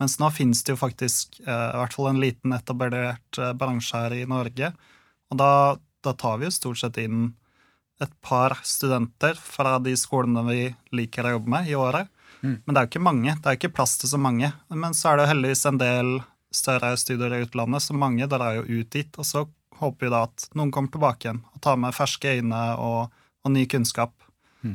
Mens 0.01 0.17
nå 0.19 0.29
finnes 0.35 0.61
det 0.65 0.73
jo 0.73 0.81
faktisk 0.81 1.39
eh, 1.45 1.69
i 1.71 1.79
hvert 1.79 1.95
fall 1.95 2.11
en 2.11 2.19
liten 2.19 2.55
etablert 2.55 3.39
eh, 3.39 3.53
bransje 3.55 4.01
her 4.01 4.15
i 4.17 4.25
Norge. 4.27 4.73
Og 5.31 5.39
da, 5.39 5.51
da 6.03 6.13
tar 6.19 6.41
vi 6.41 6.49
jo 6.49 6.55
stort 6.55 6.81
sett 6.81 6.99
inn 7.01 7.29
et 8.03 8.11
par 8.25 8.57
studenter 8.67 9.37
fra 9.39 9.77
de 9.79 9.93
skolene 9.95 10.43
vi 10.49 10.61
liker 10.99 11.29
å 11.29 11.37
jobbe 11.37 11.53
med 11.53 11.69
i 11.71 11.77
året. 11.79 12.11
Men 12.65 12.75
det 12.75 12.79
er 12.79 12.85
jo 12.85 12.91
ikke 12.91 13.07
mange. 13.07 13.35
Det 13.39 13.47
er 13.47 13.55
jo 13.55 13.61
ikke 13.61 13.75
plass 13.77 13.95
til 14.01 14.11
så 14.11 14.19
mange. 14.21 14.51
Men 14.69 14.93
så 14.93 15.09
er 15.09 15.17
det 15.17 15.25
jo 15.25 15.31
heldigvis 15.31 15.63
en 15.69 15.79
del 15.81 16.11
større 16.55 16.91
studier 16.99 17.33
i 17.35 17.43
utlandet, 17.45 17.83
så 17.83 17.95
mange 17.97 18.27
drar 18.31 18.59
jo 18.59 18.65
ut 18.67 18.91
dit. 18.91 19.17
Og 19.17 19.27
så 19.27 19.45
håper 19.81 20.07
vi 20.07 20.13
da 20.13 20.23
at 20.27 20.47
noen 20.57 20.71
kommer 20.73 20.93
tilbake 20.93 21.27
igjen 21.27 21.41
og 21.53 21.61
tar 21.63 21.79
med 21.81 21.95
ferske 21.95 22.37
øyne 22.37 22.61
og, 22.81 23.13
og 23.45 23.53
ny 23.53 23.65
kunnskap. 23.71 24.13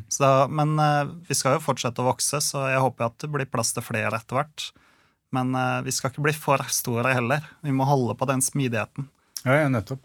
Så 0.09 0.23
da, 0.23 0.35
men 0.47 0.77
eh, 0.79 1.09
vi 1.29 1.35
skal 1.35 1.57
jo 1.57 1.65
fortsette 1.65 2.03
å 2.03 2.07
vokse, 2.07 2.39
så 2.45 2.69
jeg 2.71 2.83
håper 2.83 3.09
at 3.09 3.17
det 3.23 3.31
blir 3.33 3.49
plass 3.51 3.73
til 3.75 3.83
flere 3.83 4.13
etter 4.21 4.39
hvert. 4.39 4.69
Men 5.35 5.55
eh, 5.59 5.81
vi 5.87 5.95
skal 5.95 6.13
ikke 6.13 6.27
bli 6.29 6.35
for 6.37 6.63
store 6.71 7.15
heller. 7.17 7.47
Vi 7.67 7.75
må 7.75 7.89
holde 7.89 8.15
på 8.19 8.29
den 8.31 8.43
smidigheten. 8.45 9.09
Ja, 9.43 9.65
ja, 9.65 9.73
nettopp. 9.73 10.05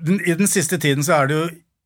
Den, 0.00 0.20
I 0.24 0.36
den 0.38 0.50
siste 0.50 0.78
tiden 0.80 1.04
så 1.06 1.18
er 1.18 1.28
det 1.30 1.36
jo 1.36 1.44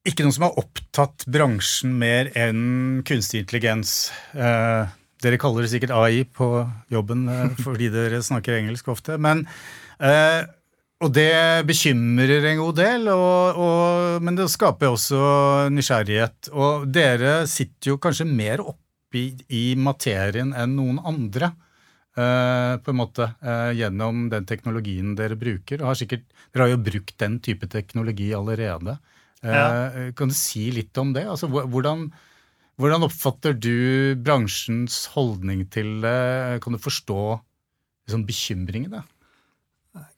ikke 0.09 0.25
noe 0.25 0.35
som 0.35 0.47
har 0.47 0.61
opptatt 0.61 1.27
bransjen 1.29 1.99
mer 2.01 2.31
enn 2.39 3.03
kunstig 3.09 3.43
intelligens. 3.43 4.13
Eh, 4.33 4.95
dere 5.25 5.41
kaller 5.41 5.67
det 5.67 5.73
sikkert 5.73 5.97
AI 5.99 6.23
på 6.25 6.49
jobben 6.95 7.27
eh, 7.33 7.59
fordi 7.65 7.91
dere 7.93 8.23
snakker 8.25 8.61
engelsk 8.61 8.89
ofte. 8.95 9.19
Men, 9.21 9.45
eh, 9.99 10.47
og 11.05 11.13
det 11.15 11.63
bekymrer 11.69 12.43
en 12.51 12.59
god 12.59 12.75
del, 12.81 13.07
og, 13.13 13.59
og, 13.63 14.23
men 14.27 14.35
det 14.39 14.49
skaper 14.51 14.91
også 14.91 15.21
nysgjerrighet. 15.71 16.49
Og 16.51 16.89
dere 16.91 17.45
sitter 17.47 17.93
jo 17.93 17.99
kanskje 18.03 18.27
mer 18.27 18.63
oppi 18.67 19.29
i 19.55 19.63
materien 19.79 20.51
enn 20.59 20.75
noen 20.77 20.99
andre. 21.07 21.53
eh, 22.19 22.75
på 22.83 22.91
en 22.91 22.99
måte, 22.99 23.29
eh, 23.47 23.71
gjennom 23.79 24.25
den 24.33 24.45
teknologien 24.45 25.13
dere 25.15 25.37
bruker. 25.39 25.85
Har 25.87 25.95
sikkert, 25.95 26.25
dere 26.53 26.65
har 26.67 26.73
jo 26.73 26.81
brukt 26.83 27.15
den 27.23 27.39
type 27.39 27.69
teknologi 27.71 28.33
allerede. 28.35 28.99
Eh, 29.45 29.53
Ja. 29.55 30.11
Kan 30.19 30.29
du 30.29 30.35
si 30.35 30.71
litt 30.75 30.99
om 30.99 31.13
det? 31.15 31.27
Altså, 31.31 31.47
hvordan, 31.47 32.09
hvordan 32.77 33.05
oppfatter 33.07 33.55
du 33.55 34.17
bransjens 34.19 35.07
holdning 35.15 35.63
til 35.71 36.01
det? 36.03 36.61
Kan 36.65 36.73
du 36.75 36.79
forstå 36.83 37.41
liksom, 38.09 38.27
bekymringene? 38.27 39.05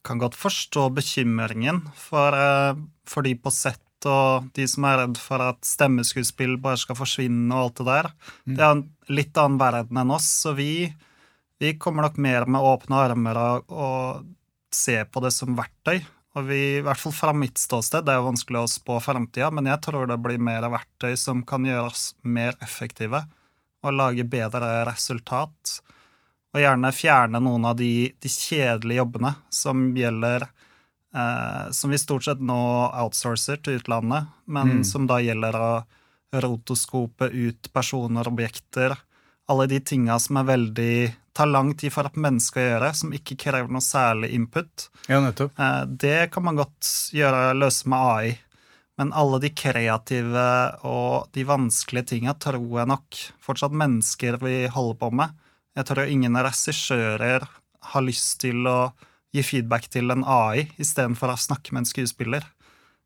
Kan 0.07 0.21
godt 0.21 0.37
forstå 0.39 0.89
bekymringen 0.97 1.83
for, 1.99 2.35
eh, 2.35 2.75
for 3.09 3.27
de 3.27 3.35
på 3.37 3.53
sett 3.55 3.83
og 4.09 4.49
de 4.57 4.65
som 4.71 4.87
er 4.89 5.03
redd 5.03 5.19
for 5.21 5.43
at 5.45 5.61
stemmeskuespill 5.67 6.55
bare 6.63 6.79
skal 6.81 6.97
forsvinne 6.97 7.53
og 7.53 7.67
alt 7.67 7.81
det 7.81 7.87
der. 7.89 8.11
Det 8.49 8.63
er 8.65 8.71
en 8.77 8.87
litt 9.13 9.37
annen 9.37 9.61
verden 9.61 10.01
enn 10.01 10.15
oss, 10.15 10.29
så 10.45 10.55
vi, 10.57 10.89
vi 11.61 11.75
kommer 11.77 12.07
nok 12.07 12.17
mer 12.17 12.47
med 12.49 12.65
åpne 12.65 12.97
armer 12.97 13.41
og, 13.43 13.69
og 13.69 14.25
ser 14.73 15.05
på 15.05 15.21
det 15.25 15.35
som 15.37 15.59
verktøy. 15.59 16.01
Og 16.39 16.47
vi, 16.47 16.61
i 16.79 16.85
hvert 16.87 17.01
fall 17.01 17.13
fra 17.13 17.35
mitt 17.35 17.59
ståsted, 17.59 18.07
det 18.07 18.15
er 18.15 18.21
jo 18.21 18.29
vanskelig 18.31 18.63
å 18.63 18.71
spå 18.71 19.01
framtida, 19.03 19.51
men 19.51 19.67
jeg 19.67 19.83
tror 19.83 20.07
det 20.07 20.21
blir 20.23 20.39
mer 20.41 20.69
verktøy 20.71 21.17
som 21.19 21.43
kan 21.43 21.67
gjøre 21.67 21.91
oss 21.91 22.13
mer 22.23 22.55
effektive 22.63 23.25
og 23.81 23.97
lage 23.97 24.27
bedre 24.29 24.85
resultat. 24.87 25.81
Og 26.51 26.59
gjerne 26.65 26.91
fjerne 26.93 27.39
noen 27.43 27.65
av 27.69 27.77
de, 27.79 28.11
de 28.19 28.29
kjedelige 28.33 28.99
jobbene 28.99 29.35
som 29.55 29.85
gjelder 29.95 30.49
eh, 31.15 31.71
Som 31.77 31.91
vi 31.95 31.99
stort 32.03 32.27
sett 32.27 32.41
nå 32.43 32.59
outsourcer 32.91 33.61
til 33.63 33.79
utlandet, 33.79 34.27
men 34.51 34.81
som 34.85 35.07
da 35.07 35.21
gjelder 35.23 35.57
å 35.61 35.71
rotoskope 36.31 37.27
ut 37.31 37.71
personer 37.75 38.27
og 38.27 38.37
objekter. 38.37 38.97
Alle 39.51 39.67
de 39.71 39.81
tinga 39.83 40.19
som 40.23 40.39
er 40.39 40.47
veldig 40.47 40.93
tar 41.35 41.47
lang 41.51 41.73
tid 41.79 41.93
for 41.95 42.07
et 42.07 42.19
menneske 42.19 42.61
å 42.61 42.67
gjøre, 42.69 42.91
som 42.95 43.15
ikke 43.15 43.39
krever 43.39 43.71
noe 43.71 43.83
særlig 43.83 44.31
input. 44.35 44.89
Ja, 45.11 45.21
nettopp. 45.23 45.55
Eh, 45.59 45.83
Det 45.87 46.31
kan 46.35 46.47
man 46.47 46.59
godt 46.59 46.87
gjøre, 47.15 47.55
løse 47.59 47.89
med 47.91 47.99
AI. 47.99 48.39
Men 48.99 49.15
alle 49.17 49.39
de 49.41 49.49
kreative 49.57 50.47
og 50.85 51.31
de 51.33 51.45
vanskelige 51.49 52.11
tinga 52.13 52.35
tror 52.37 52.67
jeg 52.83 52.91
nok 52.91 53.21
fortsatt 53.41 53.73
mennesker 53.73 54.37
vi 54.43 54.67
holder 54.69 54.99
på 55.01 55.09
med. 55.23 55.31
Jeg 55.79 55.87
tror 55.87 56.11
ingen 56.11 56.37
regissører 56.37 57.47
har 57.91 58.05
lyst 58.05 58.41
til 58.43 58.67
å 58.69 58.93
gi 59.35 59.43
feedback 59.47 59.87
til 59.93 60.11
en 60.13 60.25
AI 60.27 60.67
istedenfor 60.81 61.33
å 61.33 61.39
snakke 61.39 61.75
med 61.75 61.85
en 61.85 61.91
skuespiller. 61.91 62.47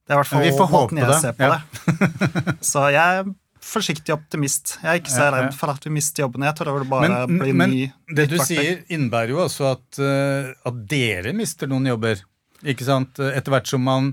Det 0.05 0.13
er 0.13 0.19
i 0.19 0.21
hvert 0.21 0.31
fall 0.59 0.71
måten 0.73 1.01
jeg 1.01 1.09
det, 1.09 1.19
ser 1.21 1.37
på 1.37 1.49
ja. 1.49 1.59
det. 1.61 2.55
Så 2.73 2.85
jeg 2.93 3.21
er 3.21 3.33
forsiktig 3.65 4.13
optimist. 4.13 4.77
Jeg 4.83 4.91
er 4.91 5.01
ikke 5.01 5.13
så 5.15 5.31
redd 5.33 5.55
for 5.57 5.73
at 5.73 5.87
vi 5.87 5.93
mister 5.95 6.27
jobben. 6.27 6.45
Jeg 6.45 6.57
tror 6.59 6.83
det 6.83 6.89
bare 6.91 7.09
Men, 7.09 7.39
blir 7.41 7.57
men 7.57 7.73
ny 7.73 7.87
det 8.13 8.27
du 8.29 8.37
verktøy. 8.37 8.51
sier, 8.51 8.83
innebærer 8.93 9.33
jo 9.33 9.41
også 9.47 9.71
at, 9.71 10.01
eh, 10.05 10.51
at 10.69 10.83
dere 10.91 11.33
mister 11.37 11.71
noen 11.71 11.89
jobber. 11.89 12.21
Ikke 12.61 12.85
sant? 12.85 13.17
Etter 13.17 13.55
hvert 13.55 13.71
som 13.71 13.81
man 13.85 14.13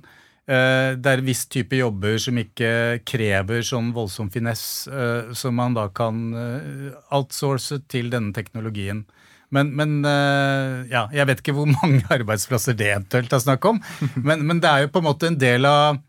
Det 0.51 1.07
er 1.11 1.21
en 1.21 1.27
viss 1.27 1.45
type 1.47 1.77
jobber 1.77 2.17
som 2.19 2.37
ikke 2.41 2.99
krever 3.07 3.63
sånn 3.63 3.93
voldsom 3.95 4.31
finess, 4.33 4.85
eh, 4.91 5.31
som 5.37 5.55
man 5.55 5.77
da 5.77 5.85
kan 5.95 6.21
eh, 6.35 6.91
outsource 7.15 7.77
til 7.91 8.09
denne 8.11 8.33
teknologien. 8.35 9.05
Men, 9.51 9.73
men 9.75 9.97
eh, 10.07 10.91
ja, 10.91 11.05
jeg 11.11 11.27
vet 11.27 11.41
ikke 11.43 11.55
hvor 11.57 11.67
mange 11.81 12.05
arbeidsplasser 12.13 12.77
det 12.79 12.93
eventuelt 12.93 13.35
er 13.35 13.43
snakk 13.43 13.67
om. 13.67 13.81
Men, 14.27 14.45
men 14.47 14.63
det 14.63 14.71
er 14.71 14.85
jo 14.85 14.93
på 14.93 15.01
en 15.01 15.09
måte 15.09 15.29
en 15.31 15.39
del 15.39 15.67
av 15.69 15.99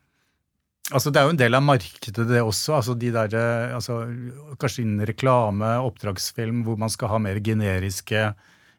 Altså 0.93 1.13
Det 1.15 1.21
er 1.21 1.29
jo 1.29 1.33
en 1.33 1.39
del 1.39 1.55
av 1.57 1.63
markedet, 1.65 2.25
det 2.29 2.41
også. 2.43 2.75
altså 2.75 2.95
de 2.99 3.13
der, 3.15 3.35
eh, 3.39 3.75
altså 3.77 4.01
Kanskje 4.61 4.83
innen 4.83 5.07
reklame, 5.09 5.69
oppdragsfilm, 5.87 6.65
hvor 6.67 6.77
man 6.77 6.91
skal 6.93 7.09
ha 7.09 7.21
mer 7.23 7.39
generiske 7.41 8.25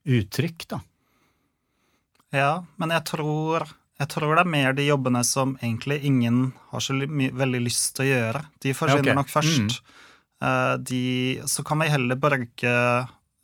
uttrykk. 0.03 0.67
da. 0.75 0.81
Ja, 2.35 2.51
men 2.77 2.91
jeg 2.93 3.05
tror, 3.07 3.65
jeg 3.99 4.09
tror 4.09 4.35
det 4.35 4.41
er 4.43 4.49
mer 4.49 4.73
de 4.73 4.85
jobbene 4.87 5.21
som 5.23 5.55
egentlig 5.61 5.99
ingen 6.05 6.53
har 6.71 6.79
så 6.83 6.93
veldig 6.97 7.61
lyst 7.63 7.95
til 7.95 8.05
å 8.05 8.09
gjøre. 8.09 8.41
De 8.63 8.73
forsvinner 8.73 9.13
Ja, 9.13 9.17
ok. 9.17 9.19
nok 9.21 9.29
først. 9.33 9.81
Eh, 10.43 10.75
de, 10.77 11.01
så 11.47 11.63
kan 11.63 11.79
vi 11.79 11.87
heller 11.93 12.15
bruke 12.19 12.73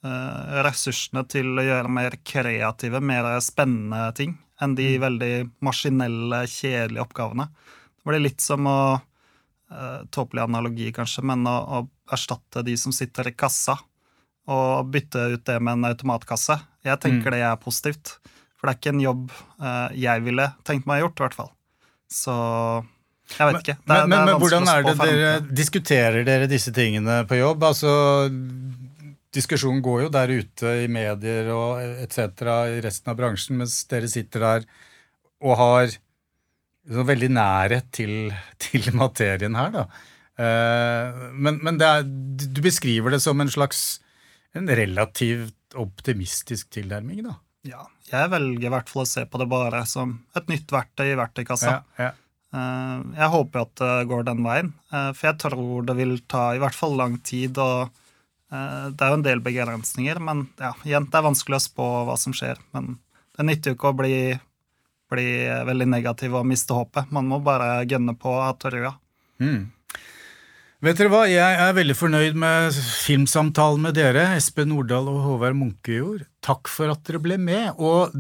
eh, 0.04 0.62
ressursene 0.66 1.26
til 1.30 1.54
å 1.60 1.64
gjøre 1.66 1.90
mer 1.92 2.18
kreative, 2.24 3.02
mer 3.02 3.40
spennende 3.46 4.14
ting 4.16 4.38
enn 4.62 4.74
de 4.76 4.98
Mm. 4.98 5.02
veldig 5.02 5.52
maskinelle, 5.62 6.42
kjedelige 6.48 7.06
oppgavene. 7.06 7.46
Det 8.00 8.06
blir 8.10 8.20
litt 8.26 8.42
som 8.42 8.66
å 8.68 9.02
uh, 9.72 10.02
Tåpelig 10.12 10.42
analogi, 10.44 10.92
kanskje, 10.92 11.22
men 11.24 11.46
å, 11.48 11.54
å 11.78 11.90
erstatte 12.12 12.64
de 12.66 12.74
som 12.76 12.92
sitter 12.92 13.28
i 13.30 13.36
kassa, 13.38 13.78
og 14.50 14.90
bytte 14.92 15.28
ut 15.36 15.44
det 15.46 15.60
med 15.62 15.74
en 15.78 15.86
automatkasse. 15.92 16.58
Jeg 16.84 16.98
Mm. 16.98 17.02
tenker 17.04 17.32
det 17.32 17.42
er 17.46 17.56
positivt. 17.62 18.18
For 18.60 18.68
det 18.68 18.74
er 18.74 18.80
ikke 18.82 18.96
en 18.96 19.04
jobb 19.04 19.30
eh, 19.32 20.00
jeg 20.04 20.26
ville 20.26 20.48
tenkt 20.68 20.90
meg 20.90 21.04
gjort, 21.04 21.16
i 21.16 21.26
hvert 21.26 21.38
fall. 21.38 21.52
Så 22.12 22.36
jeg 23.38 23.46
vet 23.48 23.62
ikke. 23.62 23.78
Det 23.80 23.88
Men, 23.94 24.12
det 24.12 24.20
men 24.26 24.42
hvordan 24.42 24.68
er 24.72 24.84
det 24.84 24.98
dere 25.00 25.32
diskuterer 25.62 26.28
dere 26.28 26.50
disse 26.52 26.74
tingene 26.76 27.22
på 27.30 27.40
jobb? 27.40 27.64
Altså, 27.70 27.94
diskusjonen 29.36 29.84
går 29.86 30.06
jo 30.08 30.12
der 30.14 30.34
ute 30.34 30.76
i 30.84 30.92
medier 30.92 31.52
og 31.54 31.80
etc. 32.04 32.44
i 32.76 32.84
resten 32.84 33.14
av 33.14 33.20
bransjen, 33.20 33.60
mens 33.62 33.80
dere 33.92 34.10
sitter 34.12 34.46
der 34.46 34.70
og 35.46 35.56
har 35.60 35.92
så 36.90 37.06
veldig 37.06 37.30
nærhet 37.32 37.92
til, 37.96 38.32
til 38.60 38.90
materien 38.98 39.56
her, 39.56 39.72
da. 39.76 39.86
Eh, 40.40 41.26
men 41.36 41.60
men 41.64 41.78
det 41.80 41.88
er, 41.88 42.08
du 42.08 42.62
beskriver 42.66 43.14
det 43.14 43.22
som 43.24 43.40
en 43.40 43.52
slags 43.52 44.00
en 44.58 44.66
relativt 44.66 45.78
optimistisk 45.78 46.72
tilnærming, 46.74 47.22
da. 47.28 47.38
Ja, 47.68 47.84
jeg 48.08 48.32
velger 48.32 48.70
i 48.70 48.72
hvert 48.72 48.90
fall 48.92 49.04
å 49.04 49.10
se 49.10 49.26
på 49.28 49.40
det 49.42 49.48
bare 49.52 49.82
som 49.90 50.14
et 50.38 50.48
nytt 50.52 50.72
verktøy 50.72 51.10
i 51.12 51.18
verktøykassa. 51.20 51.72
Ja, 51.98 52.06
ja. 52.06 52.12
Eh, 52.56 53.02
Jeg 53.20 53.30
håper 53.34 53.66
at 53.66 53.74
det 53.82 54.08
går 54.10 54.24
den 54.26 54.44
veien, 54.46 54.74
eh, 54.92 55.12
for 55.14 55.28
jeg 55.30 55.38
tror 55.44 55.86
det 55.86 55.96
vil 56.00 56.16
ta 56.32 56.54
i 56.56 56.62
hvert 56.62 56.78
fall 56.78 56.96
lang 56.98 57.18
tid. 57.20 57.58
og 57.58 57.90
eh, 58.52 58.86
Det 58.90 59.02
er 59.06 59.12
jo 59.12 59.20
en 59.20 59.28
del 59.28 59.44
begrensninger, 59.44 60.20
men 60.24 60.48
ja, 60.58 60.74
igjen, 60.88 61.10
det 61.12 61.20
er 61.20 61.28
vanskelig 61.28 61.60
å 61.60 61.66
spå 61.68 61.90
hva 62.08 62.16
som 62.18 62.34
skjer. 62.34 62.58
Men 62.74 62.98
det 63.38 63.46
nytter 63.46 63.72
jo 63.74 63.78
ikke 63.78 63.92
å 63.92 64.00
bli, 64.00 64.16
bli 65.12 65.28
veldig 65.68 65.90
negativ 65.92 66.40
og 66.40 66.48
miste 66.48 66.74
håpet. 66.74 67.12
Man 67.12 67.28
må 67.28 67.42
bare 67.44 67.84
gønne 67.86 68.16
på 68.18 68.34
og 68.40 68.58
trua. 68.64 68.96
trua. 69.40 69.70
Vet 70.80 70.96
dere 70.96 71.12
hva, 71.12 71.26
jeg 71.28 71.56
er 71.60 71.74
veldig 71.76 71.96
fornøyd 71.98 72.38
med 72.40 72.76
filmsamtalen 73.04 73.82
med 73.84 73.98
dere, 73.98 74.30
Espen 74.38 74.70
Nordahl 74.72 75.10
og 75.12 75.18
Håvard 75.26 75.58
Munkejord. 75.60 76.22
Takk 76.46 76.72
for 76.72 76.94
at 76.94 77.02
dere 77.04 77.20
ble 77.20 77.36
med. 77.36 77.74
Og 77.84 78.16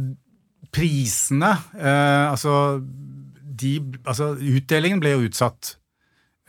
prisene, 0.75 1.53
eh, 1.79 2.25
altså, 2.27 2.81
de, 2.83 3.77
altså 4.03 4.33
Utdelingen 4.35 4.99
ble 4.99 5.13
jo 5.13 5.29
utsatt. 5.29 5.77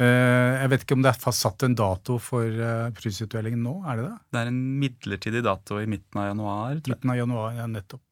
Eh, 0.03 0.65
jeg 0.65 0.73
vet 0.73 0.83
ikke 0.83 0.99
om 0.99 1.07
det 1.07 1.13
er 1.13 1.23
fastsatt 1.23 1.63
en 1.69 1.79
dato 1.79 2.19
for 2.19 2.43
eh, 2.43 2.91
prisutdelingen 2.99 3.63
nå? 3.63 3.77
Er 3.87 4.01
det 4.01 4.09
det? 4.09 4.19
Det 4.35 4.43
er 4.43 4.51
en 4.51 4.61
midlertidig 4.83 5.45
dato 5.47 5.79
i 5.79 5.87
midten 5.95 6.25
av 6.25 6.33
januar. 6.33 6.75
tror 6.75 6.81
jeg. 6.81 6.97
Midten 6.97 7.15
av 7.15 7.21
januar, 7.21 7.55
ja, 7.61 7.69
nettopp. 7.71 8.03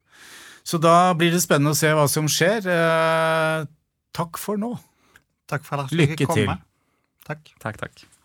Så 0.69 0.79
da 0.79 0.95
blir 1.19 1.35
det 1.35 1.43
spennende 1.43 1.75
å 1.75 1.81
se 1.83 1.91
hva 1.99 2.07
som 2.07 2.31
skjer. 2.31 2.63
Eh, 2.79 3.67
takk 4.15 4.39
for 4.39 4.61
nå. 4.61 4.77
Takk 5.51 5.67
for 5.67 5.83
at 5.83 5.99
Lykke 5.99 6.31
til. 6.31 6.59
Takk. 7.29 7.45
Takk, 7.61 7.77
takk. 7.77 8.18